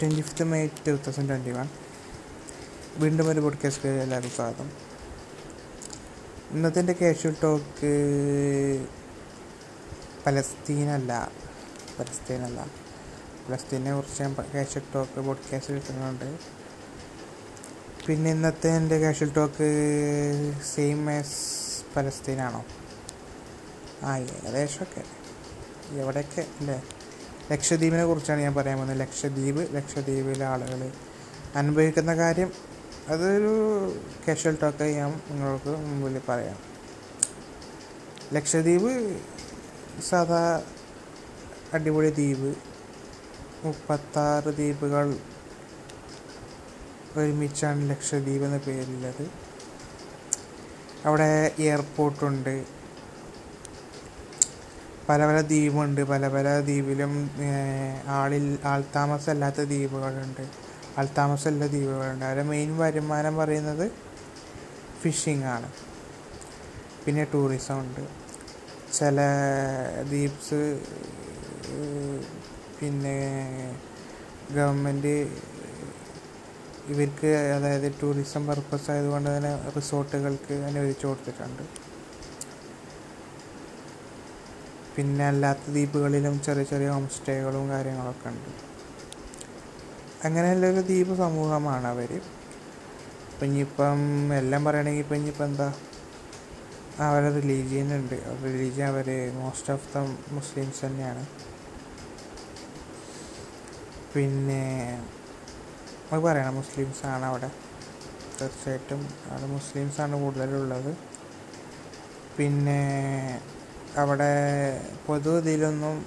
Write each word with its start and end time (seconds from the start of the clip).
Twenty 0.00 0.20
fifth 0.20 0.44
May 0.44 0.68
two 0.86 0.90
thousand 0.90 1.28
twenty 1.28 1.50
one 1.50 1.68
വീണ്ടും 2.96 3.28
ഒരു 3.28 3.40
podcast 3.40 3.88
എല്ലാവർക്കും 3.88 4.32
സ്വാഗതം. 4.32 4.70
ഇന്നത്തെ 6.50 6.80
എന്റെ 6.80 6.92
കാഷ്വൽ 6.92 7.36
ടോക്ക് 7.42 8.86
പലസ്തീനല്ല 10.26 11.32
പലസ്തീനല്ല. 11.98 12.66
പലസ്തീനെ 13.48 13.94
കുറിച്ച് 13.94 14.22
ഞാൻ 14.22 14.36
കാഷ്വൽ 14.54 14.82
ടോക്ക് 14.94 15.20
പോഡ്കാസ്റ്റ് 15.20 15.74
കിട്ടുന്നുണ്ട് 15.74 16.38
പിന്നെ 18.06 18.30
ഇന്നത്തെ 18.30 18.68
എന്റെ 18.68 18.98
കാഷ്വൽ 18.98 19.32
ടോക്ക് 19.32 19.68
സെയിം 20.74 21.10
ആസ് 21.10 21.94
പലസ്തീനാണോ? 21.96 22.64
ആ 24.02 24.18
ഏകദേശമൊക്കെ 24.18 25.04
എവിടെയൊക്കെ? 25.96 26.40
അല്ലേ? 26.40 26.82
ലക്ഷദ്വീപിനെ 27.52 28.04
കുറിച്ചാണ് 28.04 28.40
ഞാൻ 28.40 28.54
പറയാൻ 28.54 28.76
പോകുന്നത്. 28.78 29.00
ലക്ഷദ്വീപ് 29.00 29.76
ലക്ഷദ്വീപിലെ 29.76 30.44
ആളുകൾ 30.44 30.90
അനുഭവിക്കുന്ന 31.56 32.16
കാര്യം 32.16 32.52
അതൊരു 33.08 33.52
കാഷ്വൽ 34.28 34.56
ടോക്ക് 34.62 34.82
ഞാൻ 34.82 35.10
നിങ്ങൾക്ക് 35.30 35.68
മുമ്പിൽ 35.68 36.20
പറയാം. 36.28 36.58
ലക്ഷദ്വീപ് 38.32 38.90
സാധാ 40.10 40.62
അടിപൊളി 41.74 42.10
ദ്വീപ്. 42.10 42.50
മുപ്പത്താറ് 43.64 44.44
ദ്വീപുകൾ 44.44 45.18
ഒരുമിച്ചാണ് 47.16 47.90
ലക്ഷദ്വീപ് 47.90 48.44
എന്ന 48.44 48.56
പേരുള്ളത് 48.56 49.24
അവിടെ 51.04 51.52
എയർപോർട്ടുണ്ട് 51.58 52.83
പല 55.08 55.20
പല 55.26 55.38
ദ്വീപുണ്ട്. 55.40 56.00
പല 56.00 56.28
പല 56.28 56.48
ദ്വീപിലും 56.60 57.12
ആളിൽ 58.18 58.58
ആൾത്താമസമല്ലാത്ത 58.64 59.60
ദ്വീപുകളുണ്ട്. 59.72 60.44
ആൾത്താമസമുള്ള 60.98 61.66
ദ്വീപുകളുണ്ട്. 61.66 62.24
അവരുടെ 62.24 62.44
മെയിൻ 62.52 62.78
വരുമാനം 62.78 63.36
പറയുന്നത് 63.36 63.86
ഫിഷിംഗ് 65.02 65.44
ആണ്. 65.44 65.68
പിന്നെ 67.04 67.24
ടൂറിസം 67.34 67.80
ഉണ്ട്. 67.80 68.04
ചില 68.98 69.20
ദ്വീപ്സ് 70.10 70.60
പിന്നെ 72.78 73.18
ഗവൺമെന്റ് 74.54 75.16
ഇവർക്ക് 76.92 77.26
അതായത് 77.26 77.92
ടൂറിസം 78.02 78.46
പർപ്പസ് 78.46 78.90
ആയതുകൊണ്ട് 78.90 79.28
തന്നെ 79.36 79.52
റിസോർട്ടുകൾക്ക് 79.76 80.54
അനുവദിച്ചു 80.70 81.06
കൊടുത്തിട്ടുണ്ട്. 81.06 81.83
പിന്നെ 84.96 85.24
അല്ലാത്ത 85.26 85.64
ദ്വീപുകളിലും 85.74 86.34
ചെറിയ 86.46 86.64
ചെറിയ 86.72 86.88
ഹോം 86.94 87.06
സ്റ്റേകളും 87.16 87.64
കാര്യങ്ങളൊക്കെ 87.70 88.28
ഉണ്ട്. 88.28 88.50
അങ്ങനെയുള്ളൊരു 90.26 90.82
ദ്വീപ് 90.90 91.14
സമൂഹമാണ് 91.24 91.86
അവർ 91.86 92.12
ഇപ്പം 93.30 93.46
ഇനിയിപ്പം 93.46 94.00
എല്ലാം 94.40 94.64
പറയണമെങ്കിൽ 94.64 95.04
ഇപ്പം 95.04 95.16
ഇനിയിപ്പം 95.16 95.44
എന്താ 95.44 95.68
അവർ 97.06 97.22
റിലീജിയൻ 97.38 97.88
ഉണ്ട് 97.96 98.14
റിലീജിയൻ 98.44 98.86
അവർ 98.92 99.08
മോസ്റ്റ് 99.40 99.72
ഓഫ് 99.74 99.88
ദ 99.94 100.02
മുസ്ലിംസ് 100.36 100.80
തന്നെയാണ്. 100.84 101.24
പിന്നെ 104.14 104.62
അത് 106.12 106.20
പറയണം 106.26 106.54
മുസ്ലിംസ് 106.60 107.02
ആണ് 107.12 107.24
അവിടെ. 107.30 107.50
തീർച്ചയായിട്ടും 108.38 109.00
അവിടെ 109.30 109.46
മുസ്ലിംസാണ് 109.56 110.16
കൂടുതലുള്ളത്. 110.22 110.92
പിന്നെ 112.36 112.80
അവിടെ 113.96 114.32
പൊതു 115.06 115.38
ഇതിലൊന്നും 115.38 116.06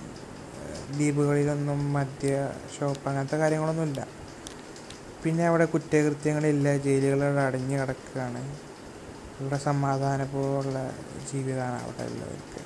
ദ്വീപുകളിലൊന്നും 0.91 1.93
മദ്യ 1.93 2.53
ഷോപ്പ് 2.79 3.09
അങ്ങനത്തെ 3.09 3.35
കാര്യങ്ങളൊന്നുമില്ല. 3.35 4.07
പിന്നെ 5.23 5.47
അവിടെ 5.47 5.65
കുറ്റകൃത്യങ്ങളില്ല 5.65 6.77
ജയിലുകളവിടെ 6.77 7.41
അടഞ്ഞു 7.41 7.77
കിടക്കുകയാണ്. 7.77 8.57
ഇവിടെ 9.39 9.57
സമാധാനപൂർവമുള്ള 9.57 10.91
ജീവിതമാണ് 11.33 11.83
അവിടെ 11.83 12.03
ഉള്ളവർക്ക്. 12.03 12.61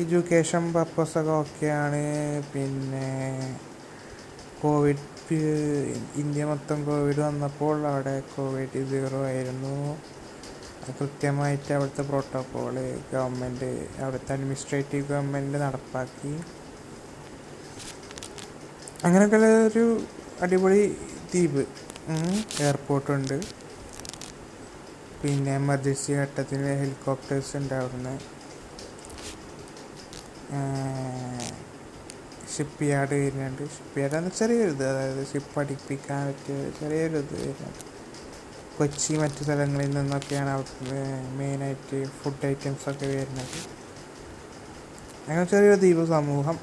എഡ്യൂക്കേഷൻ 0.00 0.72
പർപ്പസൊക്കെ 0.72 1.30
ഓക്കെയാണ്. 1.30 2.02
പിന്നെ 2.54 3.58
കോവിഡ് 4.62 5.10
ഇന്ത്യ 6.16 6.44
മൊത്തം 6.44 6.84
കോവിഡ് 6.84 7.20
വന്നപ്പോൾ 7.20 7.86
അവിടെ 7.86 8.20
കോവിഡ് 8.20 8.90
സീറോ 8.90 9.24
ആയിരുന്നു. 9.24 9.98
കൃത്യമായിട്ട് 10.98 11.70
അവിടുത്തെ 11.76 12.02
പ്രോട്ടോക്കോൾ 12.10 12.76
ഗവൺമെന്റ് 13.12 13.68
അവിടുത്തെ 14.02 14.32
അഡ്മിനിസ്ട്രേറ്റീവ് 14.36 15.04
ഗവൺമെന്റ് 15.10 15.58
നടപ്പാക്കി. 15.64 16.32
അങ്ങനെയൊക്കെയുള്ള 19.06 19.48
ഒരു 19.70 19.84
അടിപൊളി 20.44 20.82
ദ്വീപ്. 21.32 21.62
എയർപോർട്ടുണ്ട് 22.64 23.36
പിന്നെ 25.22 25.50
എമർജൻസി 25.60 26.12
ഘട്ടത്തിൽ 26.20 26.62
ഹെലികോപ്റ്റേഴ്സ് 26.82 27.52
ഉണ്ട് 27.60 27.74
അവിടുന്ന് 27.80 28.14
ഷിപ്പ് 32.54 32.84
യാർഡ് 32.92 33.16
വരുന്നുണ്ട്. 33.22 33.62
ഷിപ്പ് 33.74 34.00
യാർഡ് 34.00 34.16
ചെറിയൊരു 34.38 34.72
ഇത് 34.76 34.84
അതായത് 34.90 35.22
ഷിപ്പ് 35.32 35.56
അടിപ്പിക്കാൻ 35.62 36.20
പറ്റിയ 36.28 36.56
ചെറിയൊരു 36.80 37.18
ഇത് 37.24 37.34
വരുന്നുണ്ട്. 37.42 37.84
കൊച്ചി 38.80 39.12
മറ്റു 39.22 39.42
സ്ഥലങ്ങളിൽ 39.46 39.90
നിന്നൊക്കെയാണ് 39.98 40.50
അവിടെ 40.56 41.00
മെയിനായിട്ട് 41.38 41.98
ഫുഡ് 42.18 42.46
ഐറ്റംസൊക്കെ 42.50 43.06
വരുന്നത്. 43.14 43.58
അങ്ങനെ 45.26 45.46
ചെറിയൊരു 45.52 45.78
ദ്വീപ് 45.82 46.04
സമൂഹം. 46.14 46.56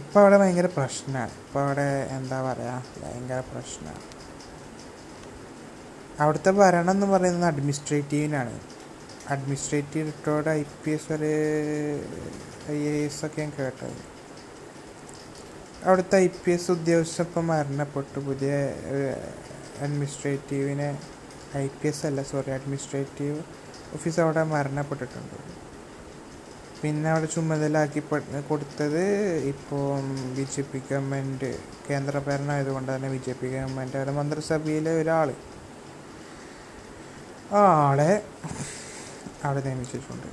ഇപ്പം 0.00 0.18
അവിടെ 0.22 0.38
ഭയങ്കര 0.40 0.68
പ്രശ്നമാണ് 0.78 1.34
ഇപ്പം 1.42 1.60
അവിടെ 1.64 1.86
എന്താ 2.16 2.38
പറയുക 2.46 3.02
ഭയങ്കര 3.02 3.38
പ്രശ്നമാണ് 3.52 4.02
അവിടുത്തെ 6.22 6.50
ഭരണം 6.58 6.92
എന്ന് 6.96 7.06
പറയുന്നത് 7.12 7.46
അഡ്മിനിസ്ട്രേറ്റീവിനാണ് 7.52 8.54
administrative 9.34 10.04
retired 10.10 10.50
I 10.58 10.60
P 10.82 10.90
S 10.96 11.08
വരെ 11.12 11.32
ഐ 12.74 12.78
എ 12.90 12.94
എസ് 13.06 13.22
ഒക്കെ 13.26 13.40
ഞാൻ 13.42 13.52
കേട്ടത്. 13.58 13.96
അവിടുത്തെ 15.86 16.16
ഐ 16.24 16.28
പി 16.44 16.50
എസ് 16.54 16.68
ഉദ്യോഗസ്ഥ 16.74 17.18
ഇപ്പം 17.26 17.44
മരണപ്പെട്ടു. 17.50 18.18
പുതിയ 18.28 18.52
അഡ്മിനിസ്ട്രേറ്റീവിനെ 19.84 20.88
ഐ 21.62 21.66
പി 21.80 21.86
എസ് 21.90 22.02
അല്ല 22.08 22.20
സോറി 22.30 22.50
അഡ്മിനിസ്ട്രേറ്റീവ് 22.56 23.36
ഓഫീസ് 23.96 24.18
അവിടെ 24.24 24.42
മരണപ്പെട്ടിട്ടുണ്ട്. 24.54 25.36
പിന്നെ 26.80 27.08
അവിടെ 27.12 27.28
ചുമതലാക്കി 27.34 28.00
കൊടുത്തത് 28.48 29.04
ഇപ്പോൾ 29.52 29.84
ബി 30.36 30.44
ജെ 30.54 30.62
പി 30.70 30.80
ഗവൺമെന്റ് 30.88 31.50
കേന്ദ്ര 31.88 32.18
ഭരണം 32.26 32.52
ആയതുകൊണ്ട് 32.56 32.90
തന്നെ 32.94 33.10
ബി 33.14 33.20
ജെ 33.26 33.34
പി 33.40 33.48
ഗവൺമെന്റ് 33.54 33.96
അവിടെ 34.00 34.14
മന്ത്രിസഭയിലെ 34.18 34.94
ഒരാൾ 35.02 35.30
ആളെ 37.62 38.12
അവിടെ 39.46 39.62
നിയമിച്ചിട്ടുണ്ട്. 39.66 40.28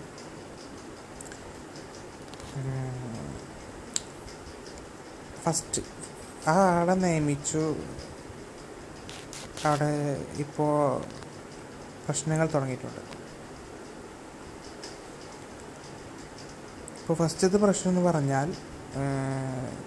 ഫസ്റ്റ്. 5.43 5.81
ആ 6.47 6.53
ആളെ 6.79 6.93
നിയമിച്ചു. 6.93 7.75
അവിടെ 9.65 9.89
ഇപ്പോൾ 10.37 11.03
പ്രശ്നങ്ങൾ 12.05 12.49
തുടങ്ങിയിട്ടുണ്ട്. 12.53 13.01
ഇപ്പോൾ 16.99 17.13
ഫസ്റ്റത്തെ 17.13 17.57
പ്രശ്നം 17.57 17.91
എന്ന് 17.93 18.09
പറഞ്ഞാൽ 18.09 18.53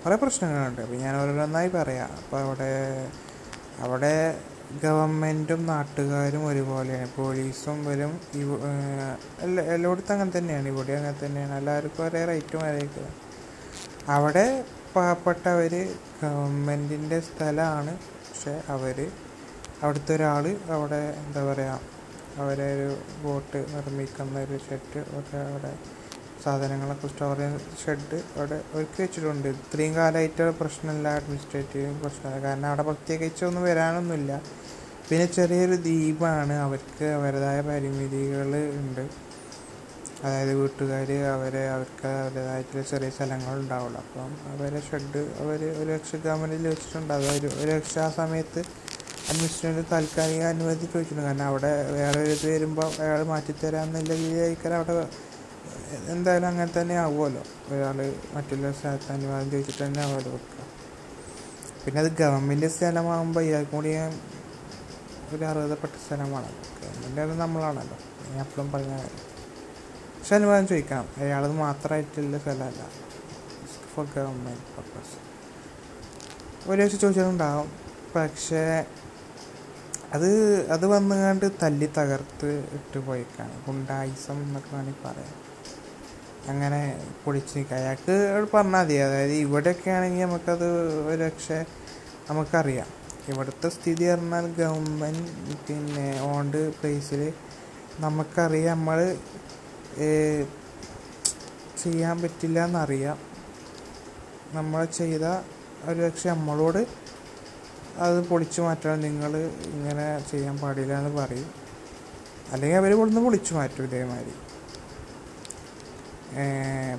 കുറേ 0.04 0.16
പ്രശ്നങ്ങളുണ്ട്. 0.16 0.80
അപ്പോൾ 0.80 0.96
ഞാൻ 0.96 1.16
ഓരോന്നൊന്നായി 1.22 1.68
പറയാം. 1.68 2.10
അപ്പോൾ 2.12 2.40
അവിടെ 2.40 2.72
അവിടെ 3.78 4.40
ഗവൺമെന്റും 4.82 5.66
നാട്ടുകാരും 5.66 6.46
ഒരുപോലെയാണ്. 6.46 7.10
പോലീസും 7.16 7.84
വരും. 7.84 8.20
എല്ലാ 9.40 9.64
എല്ലായിടത്തും 9.64 10.12
അങ്ങനെ 10.12 10.38
തന്നെയാണ്. 10.38 10.68
ഇവിടെ 10.68 10.92
അങ്ങനെ 10.92 11.26
തന്നെയാണ്. 11.26 11.54
എല്ലാവർക്കും 11.54 12.04
ഒരേ 12.04 12.24
റേറ്റും 12.24 12.64
ഒരേ 12.64 12.88
അവിടെ 14.08 14.64
പാവപ്പെട്ടവർ 14.96 15.74
ഗവൺമെന്റിന്റെ 16.22 17.20
സ്ഥലമാണ് 17.20 17.92
പക്ഷെ 18.26 18.54
അവർ 18.74 18.98
അവിടുത്തെ 19.82 20.12
ഒരാൾ 20.14 20.44
അവിടെ 20.76 21.02
എന്താ 21.22 21.42
പറയുക 21.48 21.80
അവരെ 22.42 22.66
ഒരു 22.74 22.88
ബോട്ട് 23.22 23.60
നിർമ്മിക്കുന്ന 23.74 24.38
ഒരു 24.46 24.56
ഷെഡ് 24.66 25.00
ഒക്കെ 25.18 25.38
അവിടെ 25.50 25.72
സാധനങ്ങളൊക്കെ 26.44 27.08
സ്റ്റോർ 27.08 27.36
ചെയ്യുന്ന 27.36 27.58
ഷെഡ് 27.84 28.18
അവിടെ 28.36 28.58
ഒരുക്കി 28.74 29.00
വെച്ചിട്ടുണ്ട്. 29.02 29.48
ഇത്രയും 29.48 29.92
കാലമായിട്ട് 29.94 30.44
പ്രശ്നമില്ല 30.60 31.08
അഡ്മിനിസ്ട്രേറ്റീവ് 31.18 31.92
പ്രശ്നമില്ല. 32.02 32.40
കാരണം 32.46 32.66
അവിടെ 32.68 32.82
പ്രത്യേകിച്ച് 32.82 33.44
ഒന്നും 33.44 33.62
വരാനൊന്നുമില്ല. 33.62 34.32
പിന്നെ 35.08 35.26
ചെറിയൊരു 35.36 35.76
ദ്വീപാണ്. 35.86 36.54
അവർക്ക് 36.66 37.04
അവരുടേതായ 37.18 37.60
പരിമിതികൾ 37.70 38.52
ഉണ്ട്. 38.82 39.04
അതായത് 40.24 40.52
വീട്ടുകാർ 40.60 41.10
അവരെ 41.36 41.62
അവർക്ക് 41.74 42.06
അവരുടേതായിട്ടുള്ള 42.20 42.82
ചെറിയ 42.90 43.10
സ്ഥലങ്ങളുണ്ടാവുള്ളൂ. 43.16 43.98
അപ്പം 44.04 44.30
അവരെ 44.52 44.80
ഷെഡ് 44.88 45.22
അവർ 45.42 45.60
ഒരു 45.80 45.88
ലക്ഷ 45.92 46.10
ഗവൺമെന്റിൽ 46.26 46.66
വെച്ചിട്ടുണ്ട്. 46.72 47.12
അത് 47.18 47.26
ഒരു 47.38 47.48
ഒരു 47.60 47.70
ലക്ഷം 47.76 48.02
ആ 48.06 48.08
സമയത്ത് 48.20 48.60
അഡ്മിനിസ്ട്രേറ്റീവ് 49.30 49.86
താൽക്കാലിക 49.92 50.42
അനുമതി 50.54 50.86
ചോദിച്ചിട്ടുണ്ട്. 50.92 51.24
കാരണം 51.28 51.46
അവിടെ 51.50 51.70
വേറെ 51.98 52.18
ഒരു 52.24 52.32
ഇത് 52.36 52.46
വരുമ്പോൾ 52.54 52.88
അയാൾ 53.04 53.22
മാറ്റിത്തരാമെന്നുള്ള 53.32 54.12
രീതിയായിരിക്കും 54.22 54.76
അവിടെ 54.78 54.94
എന്തായാലും 56.14 56.48
അങ്ങനെ 56.52 56.70
തന്നെ 56.78 56.96
ആവുമല്ലോ. 57.04 57.42
ഒരാൾ 57.72 57.98
മറ്റുള്ള 58.36 58.72
സ്ഥലത്ത് 58.78 59.12
അനുവാദം 59.16 59.48
ചോദിച്ചിട്ട് 59.52 59.82
തന്നെ 59.84 60.02
അവിടെ 60.06 60.30
വെക്കുക. 60.36 60.62
പിന്നെ 61.84 62.00
അത് 62.04 62.10
ഗവൺമെന്റ് 62.22 62.68
സ്ഥലമാകുമ്പോൾ 62.76 63.42
ഇയാൾക്കും 63.48 63.76
കൂടി 63.78 63.92
ഒരു 65.34 65.44
അർഹതപ്പെട്ട 65.52 65.94
സ്ഥലമാണ്. 66.06 66.50
ഗവൺമെന്റ് 66.82 67.40
നമ്മളാണല്ലോ. 67.44 67.98
ഞാൻ 68.32 68.40
എപ്പോഴും 68.46 68.68
പറഞ്ഞ 68.74 68.94
കാര്യം. 69.02 69.25
പക്ഷെ 70.26 70.36
അനുവാദം 70.36 70.66
ചോദിക്കണം 70.66 71.08
അയാളത് 71.16 71.52
മാത്രമായിട്ടുള്ള 71.52 72.38
സ്ഥലമല്ല 72.38 72.84
ഫോർ 73.94 74.06
ഗവൺമെന്റ് 74.16 74.64
പർപ്പസ് 74.76 75.18
ഒരു 76.70 76.80
ദിവസം 76.80 76.98
ചോദിച്ചിട്ടുണ്ടാവും 76.98 77.68
പക്ഷേ 78.16 78.84
അത് 80.12 80.28
അത് 80.70 80.86
വന്നുകൊണ്ട് 80.86 81.46
തല്ലി 81.62 81.86
തകർത്ത് 81.98 82.50
ഇട്ട് 82.72 82.98
പോയിക്കാണ്. 82.98 83.64
ഗുണ്ടായിസം 83.66 84.42
എന്നൊക്കെ 84.42 84.76
വേണമെങ്കിൽ 84.76 85.08
പറയാം. 85.08 85.32
അങ്ങനെ 86.48 86.80
പൊളിച്ച് 87.24 87.58
നിൽക്കുക 87.58 87.76
അയാൾക്ക് 87.76 88.16
പറഞ്ഞാൽ 88.54 88.82
മതി. 88.82 88.94
അതായത് 88.94 89.32
ഇവിടെയൊക്കെ 89.32 89.90
ആണെങ്കിൽ 89.90 90.24
നമുക്കത് 90.24 90.68
ഒരു 91.08 91.22
പക്ഷേ 91.22 91.64
നമുക്കറിയാം. 92.30 92.86
ഇവിടുത്തെ 93.28 93.68
സ്ഥിതി 93.68 94.10
പറഞ്ഞാൽ 94.10 94.54
ഗവൺമെന്റ് 94.54 95.56
പിന്നെ 95.68 96.20
ഓണ്ട് 96.20 96.72
പ്ലേസിൽ 96.74 97.32
നമുക്കറിയാം. 98.00 98.78
നമ്മൾ 98.78 99.16
ചെയ്യാൻ 101.82 102.16
പറ്റില്ല 102.22 102.58
എന്നറിയാം 102.68 103.18
നമ്മൾ 104.56 104.80
ചെയ്ത 105.00 105.24
ഒരു 105.90 106.00
പക്ഷെ 106.06 106.28
നമ്മളോട് 106.30 106.80
അത് 108.04 108.18
പൊളിച്ചു 108.28 108.60
മാറ്റണം 108.66 109.00
നിങ്ങൾ 109.06 109.32
ഇങ്ങനെ 109.76 110.06
ചെയ്യാൻ 110.30 110.56
പാടില്ല 110.62 110.92
എന്ന് 111.00 111.12
പറയും. 111.20 111.50
അല്ലെങ്കിൽ 112.52 112.78
അവർ 112.80 112.90
ഇവിടുന്ന് 112.96 113.20
പൊളിച്ചു 113.26 113.52
മാറ്റും 113.54 113.84
ഇതേമാതിരി. 113.88 114.34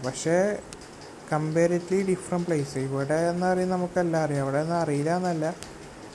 പക്ഷേ 0.05 0.35
കമ്പാരിറ്റീവ്ലി 1.31 2.05
ഡിഫറെന്റ് 2.11 2.47
പ്ലേസ് 2.47 2.77
ഇവിടെ 2.87 3.19
എന്ന് 3.31 3.45
പറയുന്നത് 3.45 3.77
നമുക്കെല്ലാം 3.77 4.23
അറിയാം. 4.25 4.43
അവിടെ 4.45 4.59
ഒന്നും 4.65 4.77
അറിയില്ല 4.83 5.11
എന്നല്ല 5.19 5.45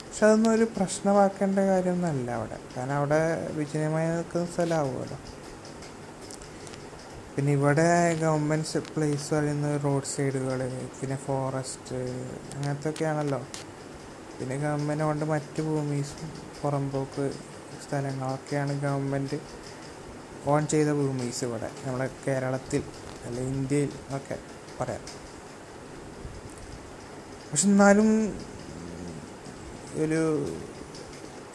പക്ഷെ 0.05 0.25
അതൊന്നും 0.27 0.51
ഒരു 0.51 0.65
പ്രശ്നമാക്കേണ്ട 0.77 1.59
കാര്യമൊന്നുമല്ല 1.71 2.31
അവിടെ. 2.39 2.57
കാരണം 2.75 2.95
അവിടെ 3.01 3.21
വിജയമായി 3.59 4.09
നിൽക്കുന്ന 4.15 4.45
സ്ഥലമാവുമല്ലോ. 4.55 5.17
പിന്നെ 7.35 7.51
ഇവിടെ 7.51 7.87
ഗവൺമെന്റ് 8.21 8.79
പ്ലേസ് 8.95 9.27
പറയുന്നത് 9.33 9.75
റോഡ് 9.83 10.09
സൈഡുകൾ 10.13 10.59
പിന്നെ 10.99 11.17
ഫോറസ്റ്റ് 11.25 11.99
അങ്ങനത്തെ 12.55 12.89
ഒക്കെയാണല്ലോ 12.89 13.39
പിന്നെ 14.37 14.55
ഗവൺമെന്റ് 14.57 15.03
കൊണ്ട് 15.03 15.25
മറ്റ് 15.25 15.61
ഭൂമീസും 15.61 16.29
പുറമ്പോക്ക് 16.61 17.25
സ്ഥലങ്ങളൊക്കെയാണ് 17.85 18.73
ഗവൺമെന്റ് 18.81 19.37
ഓൺ 20.51 20.61
ചെയ്ത 20.67 20.89
ഭൂമീസ് 20.99 21.41
ഇവിടെ. 21.47 21.69
നമ്മുടെ 21.85 22.07
കേരളത്തിൽ 22.27 22.81
അല്ലെ 23.27 23.43
ഇന്ത്യയിൽ 23.53 23.91
ഒക്കെ 24.17 24.37
പറയാം. 24.79 25.03
പക്ഷെ 27.49 27.67
എന്നാലും 27.67 28.09
ഒരു 30.03 30.21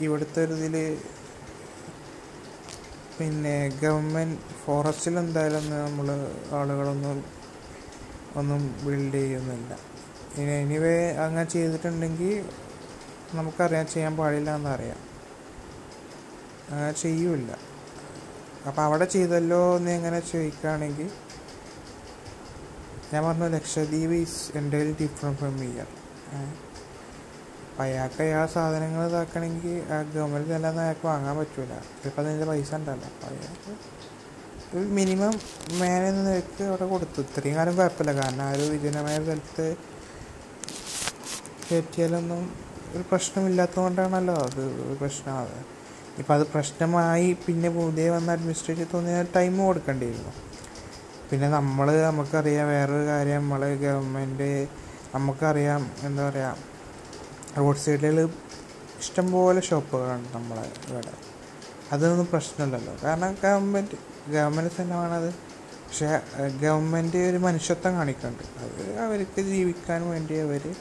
ഇവിടുത്തെ 0.01 0.41
ഒരു 0.45 0.55
ഇതിൽ 0.61 0.77
പിന്നെ 3.19 3.55
ഗവൺമെന്റ് 3.83 4.39
ഫോറസ്റ്റിൽ 4.65 5.19
എന്തായാലും 5.19 5.65
നമ്മൾ 5.71 6.09
ആളുകളൊന്നും 6.53 7.19
ഒന്നും 8.37 8.63
ബിൽഡ് 8.85 9.13
ചെയ്യുന്നില്ല. 9.13 9.73
ഇനി 10.39 10.53
എനിവേ 10.63 10.97
അങ്ങനെ 11.17 11.47
ചെയ്തിട്ടുണ്ടെങ്കിൽ 11.51 12.33
നമുക്കറിയാം 13.35 13.87
ചെയ്യാൻ 13.87 14.17
പാടില്ല 14.17 14.51
എന്നറിയാം 14.57 15.01
അങ്ങനെ 16.71 16.93
ചെയ്യൂല 16.93 17.51
അപ്പോൾ 18.67 18.83
അവിടെ 18.83 19.05
ചെയ്തല്ലോ 19.05 19.77
എന്ന് 19.77 19.91
എങ്ങനെ 19.91 20.21
ചോദിക്കുകയാണെങ്കിൽ 20.21 21.09
ഞാൻ 23.13 23.23
പറഞ്ഞു 23.25 23.49
ലക്ഷദ്വീപ് 23.49 24.15
ഈസ് 24.15 24.57
എന്റെ 24.59 24.79
ഡിഫറെന്റ് 25.01 25.39
ഫ്രം 25.39 25.57
ഇയർ 25.65 25.89
അപ്പം 27.79 27.89
അയാൾക്ക് 27.91 28.21
അയാൾ 28.23 28.47
സാധനങ്ങൾ 28.55 29.01
ഇതാക്കണമെങ്കിൽ 29.09 29.75
ആ 29.95 29.97
ഗവൺമെന്റ് 30.15 30.53
അല്ലാതെ 30.55 30.81
അയാൾക്ക് 30.85 31.07
വാങ്ങാൻ 31.09 31.35
പറ്റൂല. 31.41 31.75
ചിലപ്പോൾ 31.99 32.23
അതിന്റെ 32.23 32.47
പൈസ 32.49 32.71
ഉണ്ടല്ലോ. 32.79 33.09
അപ്പോൾ 33.11 33.27
അയാൾക്ക് 33.35 33.73
ഒരു 34.77 34.87
മിനിമം 34.97 35.35
മേനെന്ന് 35.81 36.23
നിരക്ക് 36.29 36.65
അവിടെ 36.69 36.87
കൊടുത്തു. 36.93 37.21
ഇത്രയും 37.27 37.55
കാലം 37.59 37.75
കുഴപ്പമില്ല. 37.77 38.13
കാരണം 38.21 38.43
ആ 38.47 38.51
ഒരു 38.57 38.65
വിജനമായ 38.73 39.17
സ്ഥലത്ത് 39.25 39.67
കയറ്റിയാലൊന്നും 41.67 42.43
ഒരു 42.95 43.05
പ്രശ്നമില്ലാത്തതുകൊണ്ടാണല്ലോ 43.11 44.35
അത് 44.47 44.63
ഒരു 44.87 44.97
പ്രശ്നമാകുന്നത് 45.03 45.63
ഇപ്പം 46.21 46.35
അത് 46.35 46.45
പ്രശ്നമായി 46.55 47.29
പിന്നെ 47.47 47.71
പുതിയ 47.79 48.09
വന്ന 48.17 48.35
അഡ്മിനിസ്ട്രേറ്റീവ് 48.37 48.89
തോന്നിയ 48.95 49.21
ടൈം 49.37 49.55
കൊടുക്കേണ്ടിയിരുന്നു. 49.67 50.33
പിന്നെ 51.31 51.51
നമ്മൾ 51.59 51.87
നമുക്കറിയാം 52.09 52.69
വേറൊരു 52.69 53.07
കാര്യം. 53.13 53.41
നമ്മൾ 53.43 53.63
ഗവൺമെന്റ് 53.85 54.51
നമുക്കറിയാം 55.15 55.85
എന്താ 56.09 56.25
പറയുക 56.29 56.57
റോഡ് 57.59 57.77
സൈഡിൽ 57.77 58.21
ഇഷ്ടംപോലെ 59.01 59.61
ഷോപ്പുകളുണ്ട് 59.61 60.37
നമ്മളെ 60.37 60.73
ഇവിടെ. 60.89 61.13
അതൊന്നും 61.93 62.27
പ്രശ്നമില്ലല്ലോ. 62.27 62.97
കാരണം 63.03 63.37
ഗവൺമെന്റ് 63.43 64.31
ഗവൺമെന്റ് 64.31 64.75
സ്ഥലമാണത് 64.75 65.35
പക്ഷേ 65.35 66.21
ഗവൺമെന്റ് 66.61 67.17
ഒരു 67.17 67.37
മനുഷ്യത്വം 67.37 67.95
കാണിക്കുന്നുണ്ട്. 67.95 68.43
അത് 68.43 68.99
അവർക്ക് 68.99 69.41
ജീവിക്കാൻ 69.41 70.11
വേണ്ടി 70.11 70.35
അവർ 70.35 70.75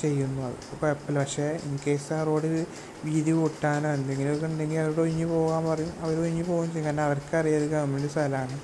ചെയ്യുന്നു. 0.00 0.42
അത് 0.42 0.78
കുഴപ്പമില്ല. 0.82 1.18
പക്ഷേ 1.18 1.60
ഇൻ 1.64 1.78
കേസ് 1.86 2.12
ആ 2.12 2.24
റോഡ് 2.24 2.66
വീതി 3.04 3.30
കൂട്ടാനോ 3.30 3.90
എന്തെങ്കിലുമൊക്കെ 3.90 4.46
ഉണ്ടെങ്കിൽ 4.46 4.78
അവരോട് 4.78 5.00
ഒഴിഞ്ഞു 5.00 5.26
പോകാൻ 5.26 5.66
പറയും. 5.66 5.92
അവർ 6.00 6.20
ഒഴിഞ്ഞു 6.20 6.42
പോകുകയും 6.42 6.72
ചെയ്യും. 6.72 6.86
കാരണം 6.86 7.02
അവർക്കറിയാം 7.02 7.68
ഗവൺമെന്റ് 7.68 8.08
സ്ഥലമാണ്. 8.08 8.60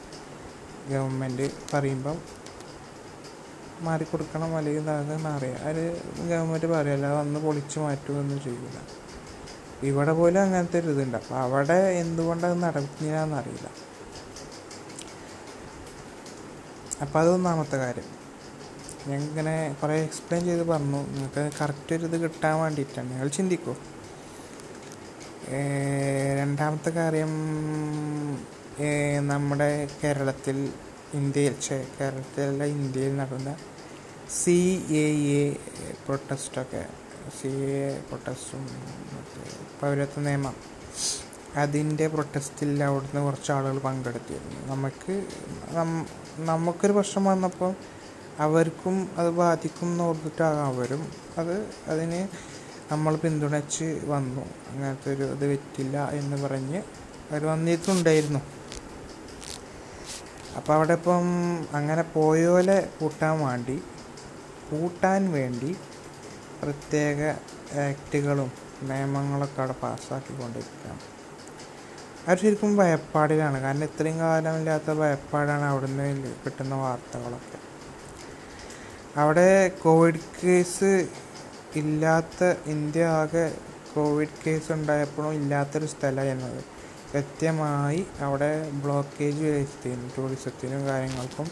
ഗവൺമെന്റ് 0.90 1.50
പറയുമ്പം 1.74 2.35
മാറിക്കൊടുക്കണം 3.84 4.56
അല്ലെങ്കിൽ 4.56 4.82
ഇതാകുന്ന 4.82 5.28
അറിയാം. 5.28 5.58
അത് 5.68 5.82
ഗവൺമെന്റ് 6.28 6.66
പറയല്ല 6.66 7.06
വന്ന് 7.18 7.40
പൊളിച്ചു 7.40 7.78
മാറ്റുകയൊന്നും 7.80 8.38
ചെയ്യില്ല 8.44 8.78
ഇവിടെ 9.82 10.12
പോലും 10.12 10.40
അങ്ങനത്തെ 10.42 10.78
ഒരു 10.80 10.90
ഇതുണ്ട്. 10.94 11.16
അപ്പോൾ 11.16 11.38
അവിടെ 11.38 11.78
എന്തുകൊണ്ടത് 12.02 12.54
നടന്നില്ലാന്നറിയില്ല 12.62 13.68
അപ്പോൾ 17.02 17.18
അതൊന്നാമത്തെ 17.18 17.76
കാര്യം. 17.76 18.08
ഞാൻ 19.08 19.20
ഇങ്ങനെ 19.22 19.76
കുറേ 19.82 19.96
എക്സ്പ്ലെയിൻ 20.04 20.44
ചെയ്ത് 20.46 20.64
പറഞ്ഞു. 20.68 21.00
നിങ്ങൾക്ക് 21.06 21.50
കറക്റ്റ് 21.60 21.94
ഒരു 21.94 22.04
ഇത് 22.04 22.16
കിട്ടാൻ 22.22 22.56
വേണ്ടിയിട്ടാണ്. 22.60 23.10
നിങ്ങൾ 23.10 23.28
ചിന്തിക്കൂ. 23.28 23.74
രണ്ടാമത്തെ 26.40 26.90
കാര്യം 26.90 27.32
നമ്മുടെ 29.28 29.88
കേരളത്തിൽ 30.02 30.72
ഇന്ത്യയിൽ 31.14 31.54
കേരളത്തിലല്ല 31.98 32.64
ഇന്ത്യയിൽ 32.64 33.16
നടന്ന 33.16 33.56
സി 34.42 34.84
എ 34.90 35.06
എ 35.40 35.44
പ്രൊട്ടസ്റ്റൊക്കെ 36.06 36.86
സി 37.40 37.48
എ 37.48 38.00
പ്രൊട്ടസ്റ്റും 38.08 38.62
മറ്റേ 39.12 39.44
പൗരത്വ 39.80 40.20
നിയമം 40.20 40.54
അതിന്റെ 41.56 42.06
പ്രൊട്ടസ്റ്റിൽ 42.06 42.82
അവിടുന്ന് 42.84 43.20
കുറച്ച് 43.20 43.52
ആളുകൾ 43.52 43.78
പങ്കെടുത്തിരുന്നു. 43.78 44.66
നമുക്ക് 44.66 45.26
നമുക്കൊരു 46.38 46.92
പ്രശ്നം 46.92 47.24
വന്നപ്പോൾ 47.24 47.74
അവർക്കും 48.40 49.10
അത് 49.18 49.30
ബാധിക്കും 49.30 49.88
എന്ന് 49.88 50.04
ഓർത്തിട്ടാകാം 50.04 50.66
അവരും 50.66 51.08
അത് 51.38 51.66
അതിന് 51.88 52.28
നമ്മൾ 52.92 53.16
പിന്തുണച്ച് 53.16 54.00
വന്നു. 54.06 54.44
അങ്ങനത്തെ 54.70 55.14
ഒരു 55.14 55.22
ഇത് 55.22 55.46
പറ്റില്ല 55.52 56.10
എന്ന് 56.10 56.36
പറഞ്ഞ് 56.42 56.82
അവർ 57.30 57.44
വന്നിട്ടുണ്ടായിരുന്നു. 57.44 58.55
അപ്പോൾ 60.56 60.72
അവിടെ 60.72 60.92
ഇപ്പം 60.92 61.26
അങ്ങനെ 61.72 62.02
പോയോലെ 62.02 62.88
കൂട്ടാൻ 63.00 63.46
വേണ്ടി 63.46 63.82
കൂട്ടാൻ 64.70 65.32
വേണ്ടി 65.32 65.76
പ്രത്യേക 66.62 67.20
ആക്റ്റുകളും 67.80 68.52
നിയമങ്ങളൊക്കെ 68.82 69.60
അവിടെ 69.60 69.74
പാസ്സാക്കിക്കൊണ്ടിരിക്കുകയാണ്. 69.82 71.02
അത് 72.28 72.38
ശരിക്കും 72.38 72.76
ഭയപ്പാടിലാണ്. 72.76 73.60
കാരണം 73.60 73.84
ഇത്രയും 73.84 74.18
കാലമില്ലാത്ത 74.18 74.90
ഭയപ്പാടാണ് 74.90 75.64
അവിടുന്ന് 75.64 76.06
കിട്ടുന്ന 76.44 76.74
വാർത്തകളൊക്കെ. 76.74 77.58
അവിടെ 79.20 79.68
കോവിഡ് 79.68 80.24
കേസ് 80.44 81.08
ഇല്ലാത്ത 81.76 82.44
ഇന്ത്യ 82.66 83.04
ആകെ 83.04 83.54
കോവിഡ് 83.94 84.38
കേസ് 84.46 84.72
ഉണ്ടായപ്പോഴും 84.72 85.32
ഇല്ലാത്തൊരു 85.32 85.86
സ്ഥലമായിരുന്നത്. 85.86 86.75
കൃത്യമായി 87.12 88.06
അവിടെ 88.20 88.50
ബ്ലോക്കേജ് 88.70 89.44
വരുത്തിയിരുന്നു 89.44 90.08
ടൂറിസത്തിനും 90.16 90.86
കാര്യങ്ങൾക്കും. 90.86 91.48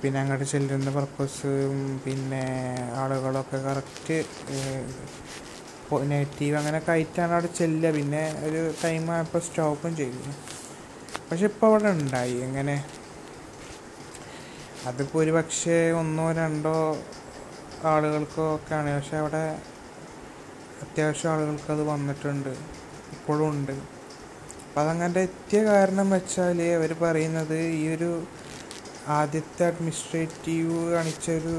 പിന്നെ 0.00 0.20
അങ്ങോട്ട് 0.20 0.44
ചെല്ലുന്ന 0.44 0.90
പർപ്പസും 0.90 2.00
പിന്നെ 2.04 2.44
ആളുകളൊക്കെ 2.94 3.56
കറക്റ്റ് 3.56 4.24
നെഗറ്റീവ് 6.02 6.56
അങ്ങനെയൊക്കെ 6.56 6.90
ആയിട്ടാണ് 6.90 7.32
അവിടെ 7.32 7.46
ചെല്ലുക. 7.46 7.90
പിന്നെ 7.90 8.22
ഒരു 8.44 8.74
ടൈം 8.84 9.10
ആയപ്പോൾ 9.10 9.38
സ്റ്റോപ്പും 9.38 9.96
ചെയ്തു. 9.96 10.22
പക്ഷെ 11.30 11.44
ഇപ്പോൾ 11.44 11.66
അവിടെ 11.66 11.88
ഉണ്ടായി. 11.88 12.32
എങ്ങനെ? 12.32 12.84
അതിപ്പോൾ 14.86 15.18
ഒരു 15.18 15.30
പക്ഷേ 15.30 15.90
ഒന്നോ 15.92 16.32
രണ്ടോ 16.32 16.76
ആളുകൾക്കോ 17.84 18.54
ഒക്കെയാണ് 18.54 18.96
പക്ഷെ 18.96 19.16
അവിടെ 19.16 19.44
അത്യാവശ്യം 20.82 21.30
ആളുകൾക്ക് 21.32 21.72
അത് 21.72 21.82
വന്നിട്ടുണ്ട്. 21.82 22.52
ഇപ്പോഴും 23.12 23.48
ഉണ്ട്. 23.50 23.74
അപ്പം 24.74 24.84
അതങ്ങനെ 24.84 25.20
എത്തിയ 25.28 25.58
കാരണം 25.64 26.06
വെച്ചാൽ 26.14 26.60
അവർ 26.76 26.92
പറയുന്നത് 27.02 27.58
ഈ 27.74 27.82
ഒരു 27.96 28.08
ആദ്യത്തെ 29.16 29.62
അഡ്മിനിസ്ട്രേറ്റീവ് 29.66 30.78
കാണിച്ചൊരു 30.94 31.52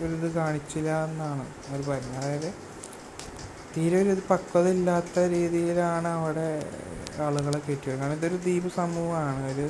ഒരു 0.00 0.10
ഇത് 0.18 0.26
കാണിച്ചില്ല 0.38 0.90
എന്നാണ് 1.08 1.44
അവർ 1.68 1.80
പറയുന്നത്. 1.90 2.18
അതായത് 2.22 2.50
തീരെ 3.74 3.96
ഒരു 4.02 4.10
ഇത് 4.16 4.22
പക്വത 4.32 4.66
ഇല്ലാത്ത 4.76 5.26
രീതിയിലാണ് 5.34 6.10
അവിടെ 6.18 6.48
ആളുകളെ 7.26 7.60
കയറ്റിയത്. 7.66 7.98
കാരണം 8.00 8.16
ഇതൊരു 8.18 8.38
ദ്വീപ് 8.46 8.68
സമൂഹമാണ്. 8.80 9.44
ഒരു 9.52 9.66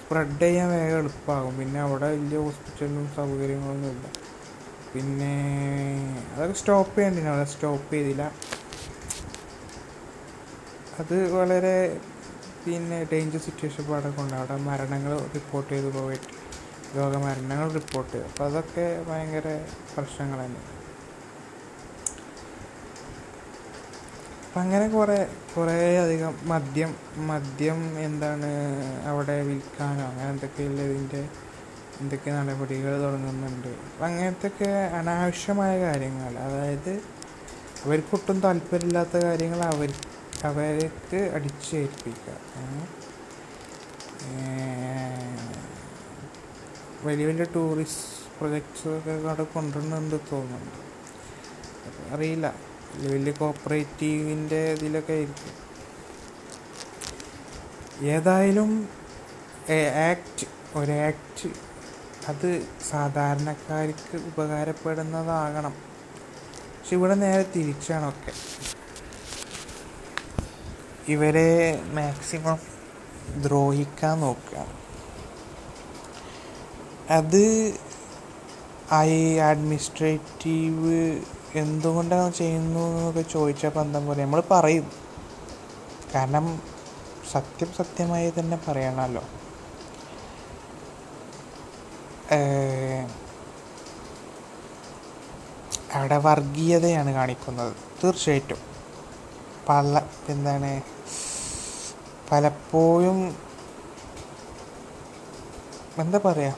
സ്പ്രെഡ് 0.00 0.42
ചെയ്യാൻ 0.44 0.68
വേഗം 0.74 0.98
എളുപ്പമാകും 1.02 1.54
പിന്നെ 1.60 1.80
അവിടെ 1.86 2.08
വലിയ 2.16 2.40
ഹോസ്പിറ്റലും 2.46 3.06
സൗകര്യങ്ങളൊന്നും 3.18 3.90
ഇല്ല 3.94 4.08
പിന്നെ 4.94 5.34
അതൊക്കെ 6.32 6.56
സ്റ്റോപ്പ് 6.62 6.96
ചെയ്യണ്ടിന് 6.98 7.30
അവിടെ 7.34 7.46
സ്റ്റോപ്പ് 7.54 7.90
ചെയ്തില്ല. 7.94 8.24
അത് 11.02 11.16
വളരെ 11.32 11.76
പിന്നെ 12.64 12.98
ഡേഞ്ചർ 13.12 13.40
സിറ്റുവേഷൻ 13.40 13.84
കൊണ്ട് 14.18 14.34
അവിടെ 14.40 14.56
മരണങ്ങൾ 14.68 15.12
റിപ്പോർട്ട് 15.34 15.70
ചെയ്ത് 15.72 15.88
പോയിട്ട്. 15.94 16.28
രോഗമരണങ്ങൾ 16.96 17.68
റിപ്പോർട്ട് 17.72 18.12
ചെയ്തു. 18.12 18.26
അപ്പോൾ 18.26 18.44
അതൊക്കെ 18.44 18.86
ഭയങ്കര 19.08 19.48
പ്രശ്നങ്ങൾ 19.94 20.38
തന്നെ. 20.44 20.62
അപ്പം 24.46 24.60
അങ്ങനെ 24.62 24.88
കുറേ 24.88 25.16
കുറേ 25.56 25.76
അധികം 25.98 26.32
മദ്യം 26.44 26.90
മദ്യം 27.30 27.78
എന്താണ് 27.98 28.50
അവിടെ 29.10 29.36
വിൽക്കാനോ 29.42 30.04
അങ്ങനെ 30.10 30.28
എന്തൊക്കെയുള്ള 30.30 30.80
ഇതിന്റെ 30.80 31.22
എന്തൊക്കെ 32.00 32.30
നടപടികൾ 32.30 32.92
തുടങ്ങുന്നുണ്ട്. 33.04 33.68
അപ്പം 33.68 34.06
അങ്ങനത്തെയൊക്കെ 34.06 34.70
അനാവശ്യമായ 35.00 35.74
കാര്യങ്ങൾ. 35.86 36.32
അതായത് 36.46 36.92
അവർക്കൊട്ടും 37.84 38.40
താല്പര്യമില്ലാത്ത 38.40 39.16
കാര്യങ്ങൾ 39.26 39.62
അവർ 39.72 39.90
അവർക്ക് 40.48 41.18
അടിച്ചേൽപ്പിക്കുക. 41.34 42.38
വലിയ 47.04 47.26
വലിയ 47.26 47.44
ടൂറിസ്റ്റ് 47.54 48.08
പ്രൊജക്ട്സൊക്കെ 48.38 49.10
അവിടെ 49.10 49.44
കൊണ്ടുവരുന്നുണ്ട് 49.54 50.16
തോന്നുന്നുണ്ട് 50.32 50.80
അറിയില്ല. 52.14 52.46
വലിയ 52.94 53.10
വലിയ 53.12 53.32
കോപ്പറേറ്റീവിന്റെ 53.32 54.72
ഇതിലൊക്കെ 54.72 55.12
ആയിരിക്കും. 55.12 55.52
ഏതായാലും 58.06 58.70
ആക്ട് 60.10 60.46
ഒരു 60.78 60.92
ആക്ട് 61.08 61.48
അത് 62.30 62.48
സാധാരണക്കാർക്ക് 62.90 64.16
ഉപകാരപ്പെടുന്നതാകണം. 64.16 65.74
പക്ഷെ 66.76 66.94
ഇവിടെ 66.96 67.14
നേരെ 67.14 67.44
തിരിച്ചാണ് 67.56 68.08
ഒക്കെ. 68.08 68.32
ഇവരെ 71.08 71.50
മാക്സിമം 71.98 72.58
ദ്രോഹിക്കാൻ 73.44 74.20
നോക്കുക. 74.20 74.58
അത് 77.18 77.44
ഐ 78.94 79.12
അഡ്മിനിസ്ട്രേറ്റീവ് 79.48 80.96
എന്തുകൊണ്ടാണ് 81.62 82.32
ചെയ്യുന്നു 82.32 82.82
എന്നൊക്കെ 82.90 83.24
ചോദിച്ചപ്പോൾ 83.34 83.82
എന്താ 83.84 84.00
പറയുക 84.08 84.24
നമ്മൾ 84.24 84.42
പറയും. 84.50 84.86
കാരണം 86.14 86.46
സത്യം 87.32 87.70
സത്യമായി 87.80 88.32
തന്നെ 88.38 88.58
പറയണമല്ലോ 88.66 89.24
അവിടെ 95.96 96.18
വർഗീയതയാണ് 96.26 97.10
കാണിക്കുന്നത്. 97.12 97.72
തീർച്ചയായിട്ടും. 98.02 98.60
പല 99.68 100.02
എന്താണ് 100.28 100.82
പലപ്പോഴും 102.30 103.36
എന്താ 105.98 106.20
പറയുക 106.24 106.56